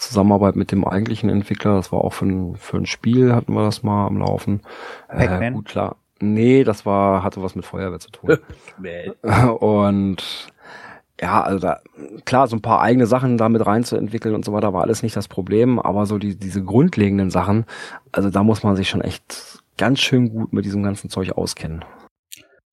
[0.01, 3.63] Zusammenarbeit mit dem eigentlichen Entwickler, das war auch für ein, für ein Spiel, hatten wir
[3.63, 4.61] das mal am Laufen.
[5.09, 5.95] Äh, gut, klar.
[6.19, 8.37] Nee, das war, hatte was mit Feuerwehr zu tun.
[9.59, 10.51] Und
[11.19, 11.81] ja, also da,
[12.25, 15.27] klar, so ein paar eigene Sachen damit reinzuentwickeln und so weiter war alles nicht das
[15.27, 17.65] Problem, aber so die, diese grundlegenden Sachen,
[18.11, 21.85] also da muss man sich schon echt ganz schön gut mit diesem ganzen Zeug auskennen.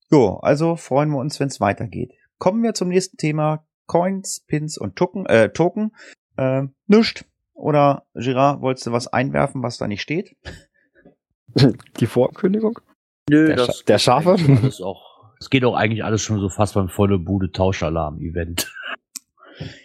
[0.09, 2.11] Jo, also freuen wir uns, wenn es weitergeht.
[2.39, 3.65] Kommen wir zum nächsten Thema.
[3.85, 5.27] Coins, Pins und Token.
[5.27, 5.91] Äh, Token.
[6.39, 7.25] Äh, nischt.
[7.53, 10.35] Oder Girard, wolltest du was einwerfen, was da nicht steht?
[11.99, 12.79] Die Vorankündigung?
[13.29, 14.35] Nö, Der das Scha- der Schafe?
[14.83, 18.71] Auch, es geht auch eigentlich alles schon so fast beim volle Bude Tauschalarm-Event.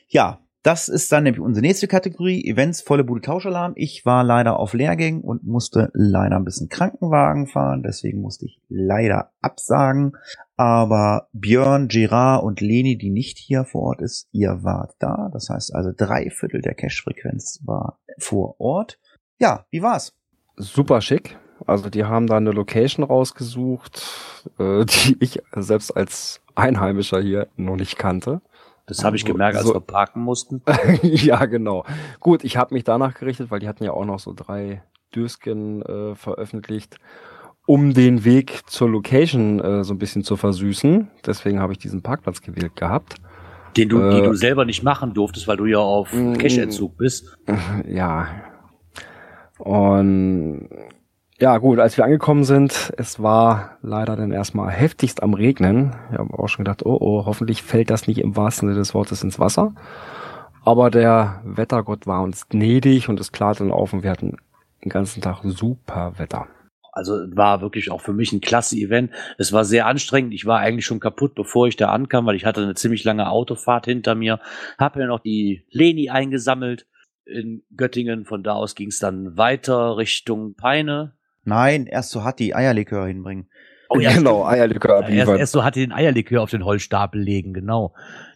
[0.09, 2.44] Ja, das ist dann nämlich unsere nächste Kategorie.
[2.46, 3.72] Events, volle Bude Tauschalarm.
[3.76, 7.82] Ich war leider auf Lehrgängen und musste leider ein bisschen Krankenwagen fahren.
[7.82, 10.16] Deswegen musste ich leider absagen.
[10.57, 15.28] Aber Björn, Gerard und Leni, die nicht hier vor Ort ist, ihr wart da.
[15.32, 18.98] Das heißt also drei Viertel der Cash-Frequenz war vor Ort.
[19.38, 20.14] Ja, wie war's?
[20.57, 21.36] Super schick.
[21.66, 24.02] Also die haben da eine Location rausgesucht,
[24.59, 28.40] äh, die ich selbst als Einheimischer hier noch nicht kannte.
[28.86, 30.62] Das habe ich gemerkt, als so- wir parken mussten.
[31.02, 31.84] ja, genau.
[32.20, 34.82] Gut, ich habe mich danach gerichtet, weil die hatten ja auch noch so drei
[35.16, 36.98] Dösken äh, veröffentlicht,
[37.66, 41.08] um den Weg zur Location äh, so ein bisschen zu versüßen.
[41.26, 43.16] Deswegen habe ich diesen Parkplatz gewählt gehabt.
[43.76, 46.34] Den du, die Äh, du selber nicht machen durftest, weil du ja auf Mm.
[46.34, 47.36] Cash-Entzug bist.
[47.88, 48.28] Ja.
[49.58, 50.68] Und
[51.40, 55.94] ja, gut, als wir angekommen sind, es war leider dann erstmal heftigst am Regnen.
[56.12, 58.94] Ich habe auch schon gedacht, oh, oh, hoffentlich fällt das nicht im wahrsten Sinne des
[58.94, 59.74] Wortes ins Wasser.
[60.64, 64.36] Aber der Wettergott war uns gnädig und es klarte dann auf und wir hatten
[64.84, 66.46] den ganzen Tag super Wetter.
[66.95, 69.11] Also war wirklich auch für mich ein klasse Event.
[69.36, 70.32] Es war sehr anstrengend.
[70.32, 73.28] Ich war eigentlich schon kaputt, bevor ich da ankam, weil ich hatte eine ziemlich lange
[73.28, 74.38] Autofahrt hinter mir.
[74.78, 76.86] Hab mir noch die Leni eingesammelt
[77.26, 78.24] in Göttingen.
[78.24, 81.14] Von da aus ging es dann weiter Richtung Peine.
[81.42, 83.49] Nein, erst so hat die Eierlikör hinbringen.
[83.88, 84.45] Oh ja, genau.
[84.47, 85.38] Eierlikör Ja, erst, abliefern.
[85.38, 87.95] erst so hatte den Eierlikör auf den Holzstapel legen, genau.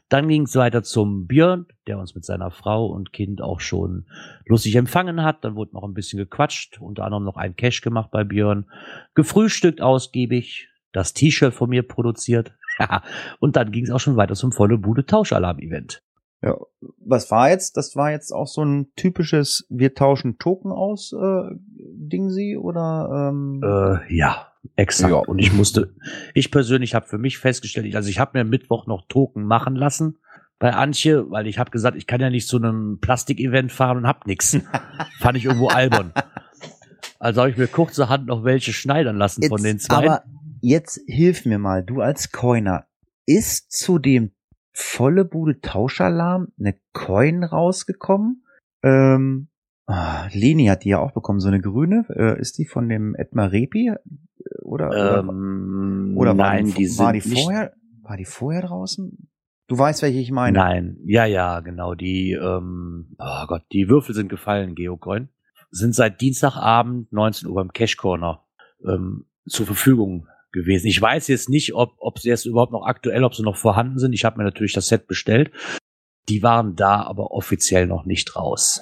[0.08, 4.06] Dann ging es weiter zum Björn, der uns mit seiner Frau und Kind auch schon
[4.46, 5.44] lustig empfangen hat.
[5.44, 8.66] Dann wurde noch ein bisschen gequatscht, unter anderem noch ein Cash gemacht bei Björn,
[9.14, 12.54] gefrühstückt ausgiebig, das T-Shirt von mir produziert.
[13.40, 16.02] und dann ging es auch schon weiter zum volle Bude Tauschalarm-Event.
[16.40, 16.56] Ja,
[17.04, 17.76] was war jetzt?
[17.76, 23.30] Das war jetzt auch so ein typisches Wir tauschen Token aus äh, Ding sie oder
[23.30, 25.10] ähm, Äh, ja, exakt.
[25.10, 25.18] Ja.
[25.18, 25.94] Und ich musste,
[26.34, 29.76] ich persönlich habe für mich festgestellt, ich- also ich habe mir Mittwoch noch Token machen
[29.76, 30.18] lassen
[30.58, 34.06] bei Antje, weil ich habe gesagt, ich kann ja nicht zu einem Plastikevent fahren und
[34.06, 34.58] hab nix.
[35.20, 36.12] Fand ich irgendwo albern.
[37.20, 39.94] Also habe ich mir kurzerhand noch welche schneidern lassen von den zwei.
[39.96, 40.22] Aber
[40.60, 42.86] jetzt hilf mir mal, du als Coiner,
[43.26, 44.32] ist zu dem
[44.72, 48.44] volle Bude Tauschalarm eine Coin rausgekommen?
[48.82, 49.48] Ähm,
[49.88, 52.04] ah, Leni hat die ja auch bekommen, so eine grüne.
[52.10, 53.92] Äh, ist die von dem Edmar Repi?
[54.62, 57.72] Oder, oder, ähm, oder war nein, die, war die vorher?
[58.02, 59.28] War die vorher draußen?
[59.66, 60.58] Du weißt, welche ich meine.
[60.58, 61.94] Nein, ja, ja, genau.
[61.94, 65.28] Die, ähm, oh Gott, die Würfel sind gefallen, Geocoin.
[65.70, 68.42] Sind seit Dienstagabend 19 Uhr beim Cash Corner
[68.86, 70.86] ähm, zur Verfügung gewesen.
[70.86, 73.98] Ich weiß jetzt nicht, ob, ob sie jetzt überhaupt noch aktuell, ob sie noch vorhanden
[73.98, 74.14] sind.
[74.14, 75.50] Ich habe mir natürlich das Set bestellt.
[76.30, 78.80] Die waren da, aber offiziell noch nicht raus.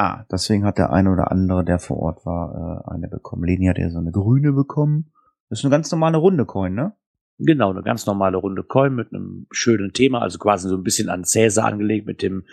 [0.00, 3.42] Ah, deswegen hat der eine oder andere, der vor Ort war, äh, eine bekommen.
[3.42, 5.12] Leni hat ja so eine grüne bekommen.
[5.48, 6.92] Das ist eine ganz normale runde Coin, ne?
[7.38, 11.08] Genau, eine ganz normale runde Coin mit einem schönen Thema, also quasi so ein bisschen
[11.08, 12.44] an Cäsar angelegt mit dem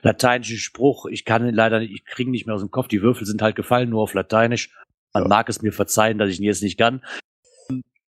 [0.00, 1.04] lateinischen Spruch.
[1.04, 2.88] Ich kann ihn leider nicht, ich kriege ihn nicht mehr aus dem Kopf.
[2.88, 4.74] Die Würfel sind halt gefallen, nur auf Lateinisch.
[5.12, 5.28] Man Ja.
[5.28, 7.02] mag es mir verzeihen, dass ich ihn jetzt nicht kann.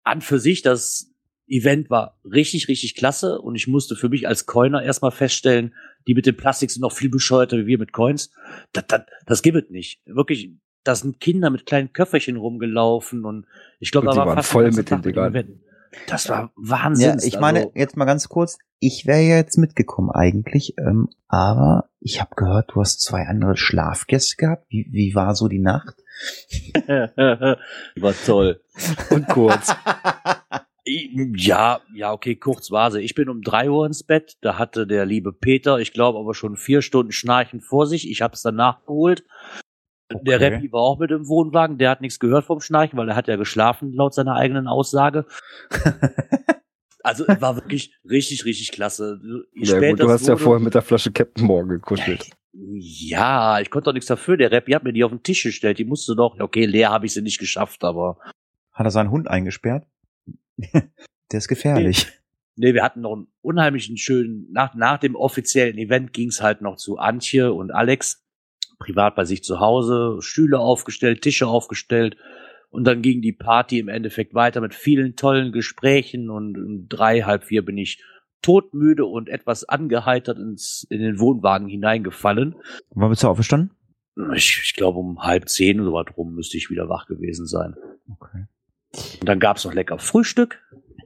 [0.03, 1.12] An für sich, das
[1.47, 5.75] Event war richtig, richtig klasse und ich musste für mich als Coiner erstmal feststellen,
[6.07, 8.31] die mit dem Plastik sind noch viel bescheuerter wie wir mit Coins.
[8.73, 10.01] Das, das, das gibt es nicht.
[10.07, 10.53] Wirklich,
[10.85, 13.47] da sind Kinder mit kleinen Köfferchen rumgelaufen und
[13.81, 15.33] ich glaube, da die war waren fast voll mit den Dingern.
[15.33, 15.61] dem Event.
[16.07, 17.19] Das war Wahnsinn.
[17.19, 21.09] Ja, ich meine, also, jetzt mal ganz kurz, ich wäre ja jetzt mitgekommen eigentlich, ähm,
[21.29, 24.67] aber ich habe gehört, du hast zwei andere Schlafgäste gehabt.
[24.71, 25.97] Wie, wie war so die Nacht?
[26.87, 28.61] war toll.
[29.11, 29.75] Und kurz.
[30.85, 33.01] Ja, ja, okay, kurz war sie.
[33.01, 34.37] Ich bin um drei Uhr ins Bett.
[34.41, 38.11] Da hatte der liebe Peter, ich glaube, aber schon vier Stunden Schnarchen vor sich.
[38.11, 39.25] Ich habe es dann nachgeholt.
[40.11, 40.55] Der Okay.
[40.55, 41.79] Rappi war auch mit im Wohnwagen.
[41.79, 45.27] Der hat nichts gehört vom Schnarchen, weil er hat ja geschlafen, laut seiner eigenen Aussage.
[47.05, 49.21] Also war wirklich richtig, richtig klasse.
[49.55, 52.31] Ja, gut, du hast ja vorher mit der Flasche Captain Morgan gekuschelt.
[52.53, 54.37] Ja, ich konnte doch nichts dafür.
[54.37, 55.79] Der Rappi hat mir die auf den Tisch gestellt.
[55.79, 56.39] Die musste doch.
[56.39, 58.19] Okay, leer habe ich sie nicht geschafft, aber
[58.73, 59.85] Hat er seinen Hund eingesperrt?
[61.33, 62.07] Der ist gefährlich.
[62.57, 66.77] Nee, wir hatten noch einen unheimlichen schönen, nach, nach dem offiziellen Event ging's halt noch
[66.77, 68.23] zu Antje und Alex,
[68.79, 72.17] privat bei sich zu Hause, Stühle aufgestellt, Tische aufgestellt
[72.69, 77.23] und dann ging die Party im Endeffekt weiter mit vielen tollen Gesprächen und um drei,
[77.23, 78.03] halb vier bin ich
[78.43, 82.57] todmüde und etwas angeheitert ins, in den Wohnwagen hineingefallen.
[82.91, 83.71] Wann bist du aufgestanden?
[84.35, 87.77] Ich, ich glaube um halb zehn oder was rum müsste ich wieder wach gewesen sein.
[88.11, 88.47] Okay.
[89.21, 90.61] Und dann gab's noch lecker Frühstück.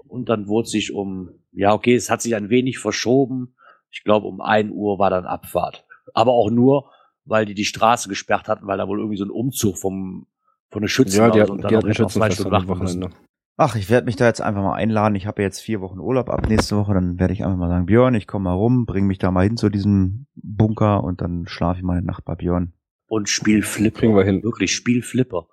[0.08, 3.54] Und dann wurde sich um, ja, okay, es hat sich ein wenig verschoben.
[3.90, 5.86] Ich glaube, um ein Uhr war dann Abfahrt.
[6.14, 6.90] Aber auch nur,
[7.24, 10.26] weil die die Straße gesperrt hatten, weil da wohl irgendwie so ein Umzug vom,
[10.70, 12.54] von der Schützen Ja, die war hatten, und dann die auch hatten noch zwei Stunden
[12.54, 13.02] am warten müssen.
[13.02, 13.26] Wochenende.
[13.58, 15.14] Ach, ich werde mich da jetzt einfach mal einladen.
[15.14, 16.92] Ich habe jetzt vier Wochen Urlaub ab nächste Woche.
[16.92, 19.44] Dann werde ich einfach mal sagen, Björn, ich komme mal rum, bring mich da mal
[19.44, 22.74] hin zu diesem Bunker und dann schlafe ich mal eine Nacht bei Björn.
[23.08, 24.00] Und Spiel Flipper.
[24.00, 24.42] Kriegen wir hin.
[24.42, 25.46] Wirklich, Spiel Flipper.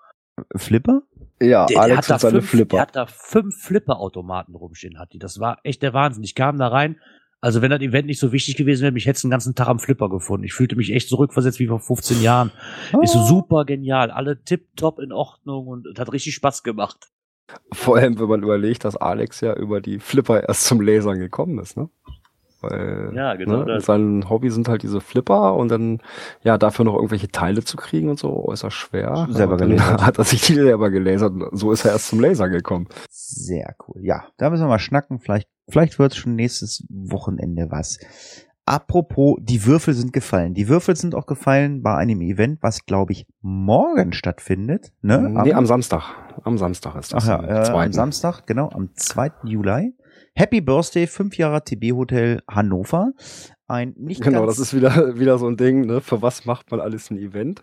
[0.56, 1.04] Flipper?
[1.44, 2.80] Ja, Der, der, Alex hat da seine fünf, der Flipper.
[2.80, 5.20] hat da fünf Flipper-Automaten rumstehen, hat die.
[5.20, 6.24] Das war echt der Wahnsinn.
[6.24, 6.98] Ich kam da rein.
[7.42, 9.78] Also wenn das Event nicht so wichtig gewesen wäre, mich hätte den ganzen Tag am
[9.80, 10.46] Flipper gefunden.
[10.46, 12.52] Ich fühlte mich echt zurückversetzt wie vor 15 Jahren.
[13.02, 14.12] Ist so super genial.
[14.12, 17.10] Alle tipptopp in Ordnung und hat richtig Spaß gemacht.
[17.74, 21.60] Vor allem, wenn man überlegt, dass Alex ja über die Flipper erst zum Lasern gekommen
[21.60, 21.90] ist, ne?
[22.64, 23.86] Weil, Ja, genau Ne, das.
[23.86, 26.00] sein Hobby sind halt diese Flipper und dann,
[26.44, 29.28] ja, dafür noch irgendwelche Teile zu kriegen und so, äußerst schwer.
[29.30, 30.02] Selber gelasert.
[30.06, 32.88] Hat er sich die selber gelasert und so ist er erst zum Laser gekommen.
[33.10, 34.02] Sehr cool.
[34.02, 35.20] Ja, da müssen wir mal schnacken.
[35.20, 38.00] Vielleicht, vielleicht wird schon nächstes Wochenende was.
[38.66, 40.54] Apropos, die Würfel sind gefallen.
[40.54, 44.94] Die Würfel sind auch gefallen bei einem Event, was glaube ich morgen stattfindet.
[45.02, 45.20] Ne?
[45.44, 46.04] nee, am Samstag.
[46.44, 47.28] Am Samstag ist Ach das.
[47.28, 47.92] ja, am äh, am.
[47.92, 49.32] Samstag, genau, am 2.
[49.44, 49.94] Juli.
[50.36, 53.12] Happy Birthday, 5 Jahre TB Hotel Hannover.
[53.68, 56.02] Ein nicht Genau, das ist wieder, wieder so ein Ding, ne?
[56.02, 57.62] Für was macht man alles ein Event?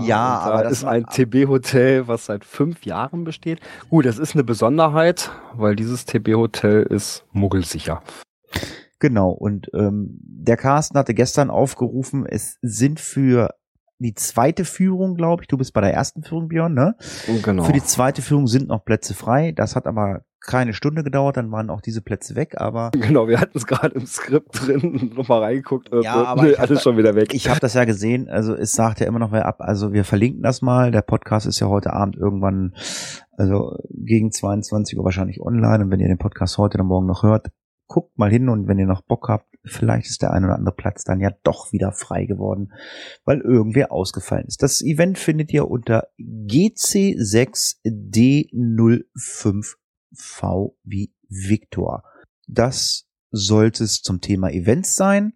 [0.00, 3.60] Ja, da aber das ist ein TB-Hotel, was seit fünf Jahren besteht.
[3.90, 8.02] Gut, das ist eine Besonderheit, weil dieses TB-Hotel ist muggelsicher.
[9.00, 13.50] Genau, und ähm, der Carsten hatte gestern aufgerufen, es sind für
[13.98, 16.96] die zweite Führung, glaube ich, du bist bei der ersten Führung, Björn, ne?
[17.42, 17.64] Genau.
[17.64, 19.52] Für die zweite Führung sind noch Plätze frei.
[19.52, 23.40] Das hat aber keine Stunde gedauert, dann waren auch diese Plätze weg, aber Genau, wir
[23.40, 25.92] hatten es gerade im Skript drin, nochmal reingeguckt.
[25.92, 27.32] Äh, Ja, äh, aber nee, alles da- schon wieder weg.
[27.34, 29.56] ich habe das ja gesehen, also es sagt ja immer noch wer ab.
[29.60, 30.90] Also wir verlinken das mal.
[30.90, 32.74] Der Podcast ist ja heute Abend irgendwann,
[33.36, 35.84] also gegen 22 Uhr wahrscheinlich online.
[35.84, 37.48] Und wenn ihr den Podcast heute oder morgen noch hört,
[37.86, 40.74] guckt mal hin und wenn ihr noch Bock habt, vielleicht ist der ein oder andere
[40.74, 42.72] Platz dann ja doch wieder frei geworden,
[43.24, 44.62] weil irgendwer ausgefallen ist.
[44.62, 46.08] Das Event findet ihr unter
[50.14, 52.02] GC6D05V wie Victor.
[52.46, 55.34] Das sollte es zum Thema Events sein.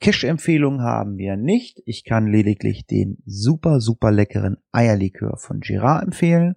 [0.00, 1.82] Cash-Empfehlungen haben wir nicht.
[1.86, 6.56] Ich kann lediglich den super, super leckeren Eierlikör von Girard empfehlen.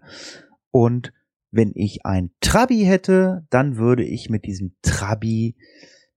[0.71, 1.13] Und
[1.51, 5.55] wenn ich ein Trabi hätte, dann würde ich mit diesem Trabi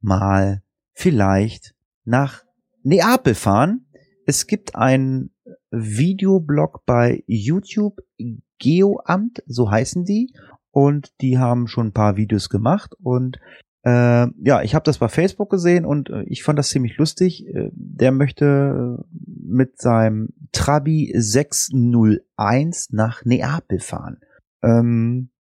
[0.01, 0.63] mal
[0.93, 1.75] vielleicht
[2.05, 2.45] nach
[2.83, 3.87] Neapel fahren.
[4.27, 5.33] Es gibt einen
[5.71, 8.01] Videoblog bei YouTube,
[8.59, 10.35] Geoamt, so heißen die.
[10.71, 12.95] Und die haben schon ein paar Videos gemacht.
[13.03, 13.39] Und
[13.83, 17.47] äh, ja, ich habe das bei Facebook gesehen und äh, ich fand das ziemlich lustig.
[17.47, 24.19] Äh, der möchte äh, mit seinem Trabi 601 nach Neapel fahren.
[24.63, 25.31] Ähm,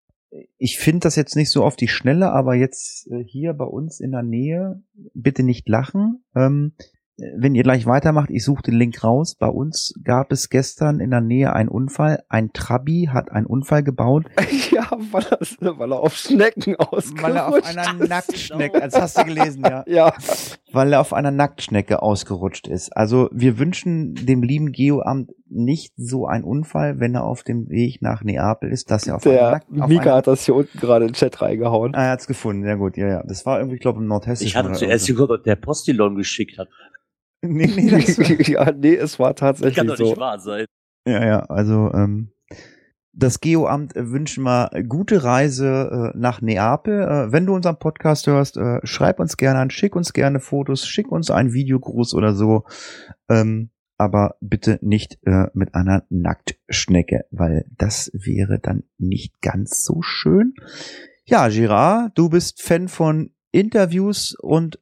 [0.59, 4.01] ich finde das jetzt nicht so auf die Schnelle, aber jetzt äh, hier bei uns
[4.01, 6.23] in der Nähe, bitte nicht lachen.
[6.35, 6.85] Ähm, äh,
[7.37, 9.35] wenn ihr gleich weitermacht, ich suche den Link raus.
[9.35, 12.23] Bei uns gab es gestern in der Nähe einen Unfall.
[12.29, 14.25] Ein Trabi hat einen Unfall gebaut,
[14.71, 19.19] ja, weil er, weil er auf Schnecken ausgerutscht weil er auf einer Nacktschnecke, das hast
[19.19, 19.85] du gelesen, ja.
[19.87, 20.13] Ja,
[20.73, 22.97] weil er auf einer Nacktschnecke ausgerutscht ist.
[22.97, 28.03] Also wir wünschen dem lieben Geoamt nicht so einen Unfall, wenn er auf dem Weg
[28.03, 29.67] nach Neapel ist, dass er auf einer der Nackt...
[29.81, 31.95] auf Mika einer- hat das hier unten gerade in den Chat reingehauen.
[31.95, 33.23] Ah, er hat's gefunden, ja gut, ja, ja.
[33.27, 34.47] Das war irgendwie, ich glaube, im Nordhessischen.
[34.47, 35.25] Ich hatte zuerst irgendwo.
[35.27, 36.69] geguckt, ob der Postillon geschickt hat.
[37.47, 38.19] Nee, nee, das,
[38.49, 40.05] ja, nee, es war Kann tatsächlich doch so.
[40.05, 40.67] nicht wahr sein.
[41.07, 42.33] ja, ja, also ähm,
[43.13, 47.03] das Geoamt wünschen wir gute Reise äh, nach Neapel.
[47.03, 50.87] Äh, wenn du unseren Podcast hörst, äh, schreib uns gerne an, schick uns gerne Fotos,
[50.87, 52.65] schick uns einen Videogruß oder so.
[53.29, 60.01] Ähm, aber bitte nicht äh, mit einer Nacktschnecke, weil das wäre dann nicht ganz so
[60.03, 60.55] schön.
[61.25, 64.79] Ja, Girard, du bist Fan von Interviews und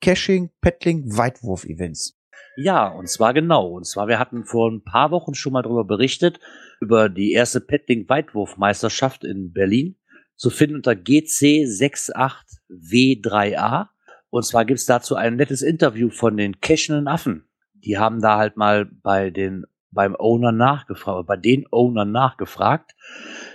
[0.00, 2.18] Geocaching, Paddling, Weitwurf-Events.
[2.56, 3.68] Ja, und zwar genau.
[3.68, 6.40] Und zwar, wir hatten vor ein paar Wochen schon mal darüber berichtet,
[6.80, 9.96] über die erste Paddling-Weitwurfmeisterschaft in Berlin.
[10.36, 13.88] Zu finden unter GC68W3A.
[14.30, 17.48] Und zwar gibt's dazu ein nettes Interview von den Cashenden Affen.
[17.72, 22.92] Die haben da halt mal bei den, beim Owner nachgefragt, bei den Ownern nachgefragt.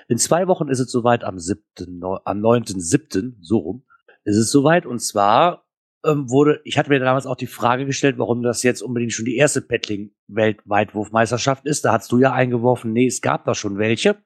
[0.07, 1.61] In zwei Wochen ist es soweit, am 7.,
[1.99, 3.83] neu- am 9.7., so rum,
[4.23, 4.85] ist es soweit.
[4.85, 5.65] Und zwar
[6.05, 9.25] ähm, wurde, ich hatte mir damals auch die Frage gestellt, warum das jetzt unbedingt schon
[9.25, 11.85] die erste Paddling-Weltweitwurfmeisterschaft ist.
[11.85, 14.17] Da hast du ja eingeworfen, nee, es gab da schon welche.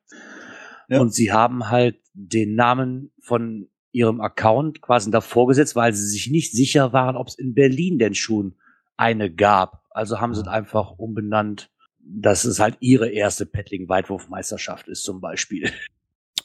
[0.89, 0.99] Ja.
[0.99, 6.29] Und sie haben halt den Namen von ihrem Account quasi davor gesetzt, weil sie sich
[6.29, 8.55] nicht sicher waren, ob es in Berlin denn schon
[8.97, 9.83] eine gab.
[9.91, 11.69] Also haben sie es einfach umbenannt,
[11.99, 15.71] dass es halt ihre erste Paddling-Weitwurfmeisterschaft ist zum Beispiel.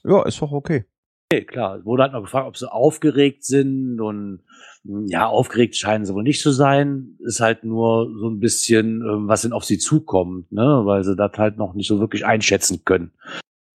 [0.04, 0.84] Ja, ist doch okay.
[1.30, 1.76] Okay, klar.
[1.76, 4.40] Es wurde halt noch gefragt, ob sie aufgeregt sind und
[4.84, 7.18] mh, ja, aufgeregt scheinen sie wohl nicht zu sein.
[7.20, 11.16] Ist halt nur so ein bisschen, ähm, was denn auf sie zukommt, ne, weil sie
[11.16, 13.12] das halt noch nicht so wirklich einschätzen können.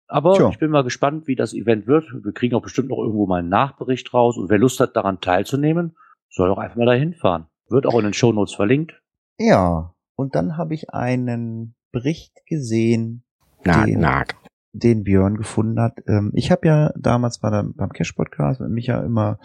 [0.08, 0.50] Aber Tja.
[0.50, 2.04] ich bin mal gespannt, wie das Event wird.
[2.22, 5.20] Wir kriegen auch bestimmt noch irgendwo mal einen Nachbericht raus und wer Lust hat, daran
[5.20, 5.96] teilzunehmen,
[6.28, 7.46] soll doch einfach mal dahin fahren.
[7.68, 9.00] Wird auch in den Shownotes verlinkt.
[9.38, 13.22] Ja, und dann habe ich einen Bericht gesehen,
[13.64, 14.24] Na, den, na.
[14.72, 15.98] Den Björn gefunden hat.
[16.06, 19.38] Ähm, ich habe ja damals bei der, beim Cash Podcast mit Micha immer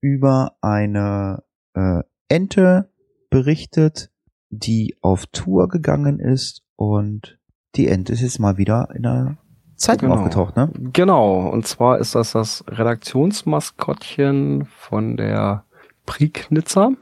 [0.00, 1.42] über eine
[1.74, 2.90] äh, Ente
[3.30, 4.10] berichtet,
[4.50, 7.38] die auf Tour gegangen ist und
[7.76, 9.38] die Ente ist jetzt mal wieder in der
[9.76, 10.20] Zeitung Genau.
[10.20, 10.70] aufgetaucht, ne?
[10.92, 15.64] Genau, und zwar ist das das Redaktionsmaskottchen von der
[16.06, 16.92] Prignitzer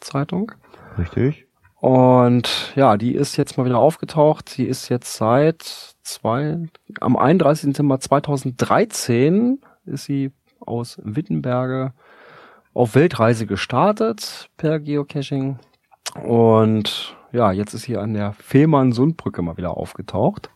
[0.00, 0.52] Zeitung.
[0.98, 1.46] Richtig.
[1.84, 4.48] Und ja, die ist jetzt mal wieder aufgetaucht.
[4.48, 5.60] Sie ist jetzt seit
[6.02, 6.56] zwei,
[7.02, 7.72] am 31.
[7.72, 11.92] Dezember 2013 ist sie aus Wittenberge
[12.72, 15.58] auf Weltreise gestartet per Geocaching.
[16.24, 20.48] Und ja, jetzt ist sie an der Fehmarn-Sundbrücke mal wieder aufgetaucht.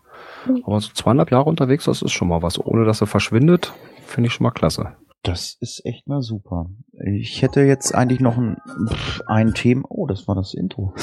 [0.65, 2.59] Aber so zweieinhalb Jahre unterwegs, das ist schon mal was.
[2.59, 3.75] Ohne dass sie verschwindet,
[4.07, 4.97] finde ich schon mal klasse.
[5.23, 6.71] Das ist echt mal super.
[6.93, 8.57] Ich hätte jetzt eigentlich noch ein,
[9.27, 9.85] ein Thema.
[9.91, 10.95] Oh, das war das Intro.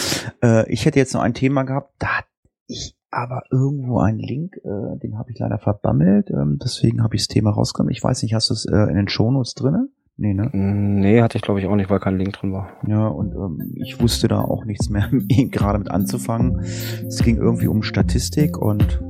[0.41, 1.93] Äh, ich hätte jetzt noch ein Thema gehabt.
[1.99, 2.25] Da hat
[2.67, 7.21] ich aber irgendwo einen Link, äh, den habe ich leider verbammelt, ähm, deswegen habe ich
[7.21, 7.93] das Thema rausgenommen.
[7.93, 9.87] Ich weiß nicht, hast du es äh, in den Shownotes drinne?
[10.17, 10.49] Nee, ne?
[10.53, 12.69] Nee, hatte ich glaube ich auch nicht, weil kein Link drin war.
[12.87, 15.09] Ja, und ähm, ich wusste da auch nichts mehr
[15.51, 16.59] gerade mit anzufangen.
[16.59, 19.01] Es ging irgendwie um Statistik und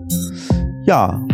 [0.84, 1.26] ja,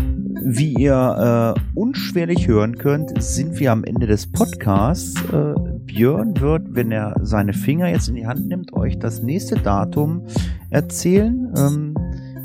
[0.43, 5.15] wie ihr äh, unschwerlich hören könnt, sind wir am Ende des Podcasts.
[5.31, 5.53] Äh,
[5.85, 10.25] Björn wird, wenn er seine Finger jetzt in die Hand nimmt, euch das nächste Datum
[10.69, 11.53] erzählen.
[11.57, 11.95] Ähm,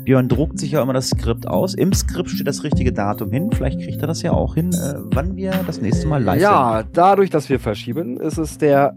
[0.03, 1.73] Björn druckt sich ja immer das Skript aus.
[1.73, 3.49] Im Skript steht das richtige Datum hin.
[3.51, 6.83] Vielleicht kriegt er das ja auch hin, äh, wann wir das nächste Mal live Ja,
[6.93, 8.95] dadurch, dass wir verschieben, ist es der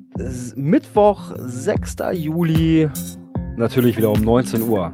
[0.55, 1.97] Mittwoch, 6.
[2.13, 2.89] Juli,
[3.57, 4.93] natürlich wieder um 19 Uhr.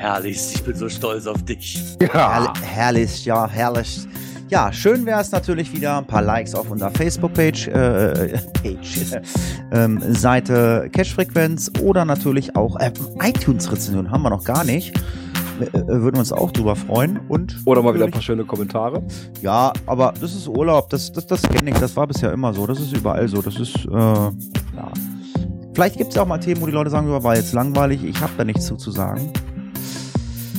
[0.00, 1.78] Herrlich, ich bin so stolz auf dich.
[2.00, 4.00] Herrlich, herrlich, ja, herrlich.
[4.48, 9.20] Ja, schön wäre es natürlich wieder ein paar Likes auf unserer Facebook-Page, äh, Page,
[9.72, 12.90] ähm, Seite Cash-Frequenz oder natürlich auch äh,
[13.20, 14.96] iTunes-Rezension haben wir noch gar nicht.
[15.60, 17.20] Äh, äh, würden wir uns auch drüber freuen.
[17.28, 19.02] Und Oder mal wieder ein paar schöne Kommentare.
[19.42, 22.66] Ja, aber das ist Urlaub, das, das, das kenne ich, das war bisher immer so,
[22.66, 24.32] das ist überall so, das ist, äh, ja.
[25.74, 28.02] Vielleicht gibt es ja auch mal Themen, wo die Leute sagen, ja, war jetzt langweilig,
[28.02, 29.30] ich habe da nichts zu, zu sagen.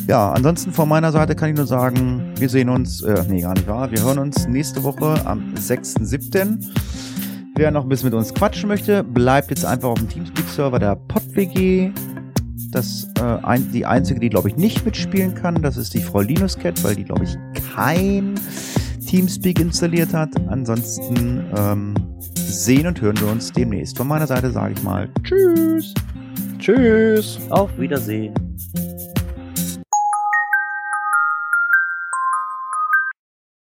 [0.08, 3.54] Ja, ansonsten von meiner Seite kann ich nur sagen, wir sehen uns, äh, nee, gar
[3.54, 6.60] nicht wahr, wir hören uns nächste Woche am 6.7.
[7.56, 10.95] Wer noch ein bisschen mit uns quatschen möchte, bleibt jetzt einfach auf dem Teamspeak-Server der
[10.95, 11.91] PodWG.
[12.72, 16.22] Das, äh, ein, die einzige, die, glaube ich, nicht mitspielen kann, das ist die Frau
[16.22, 17.38] Linus Cat, weil die, glaube ich,
[17.76, 18.36] kein
[19.06, 20.30] Teamspeak installiert hat.
[20.47, 21.93] Ansonsten ähm,
[22.36, 23.97] sehen und hören wir uns demnächst.
[23.97, 25.93] Von meiner Seite sage ich mal Tschüss.
[26.60, 27.39] Tschüss.
[27.49, 28.34] Auf Wiedersehen.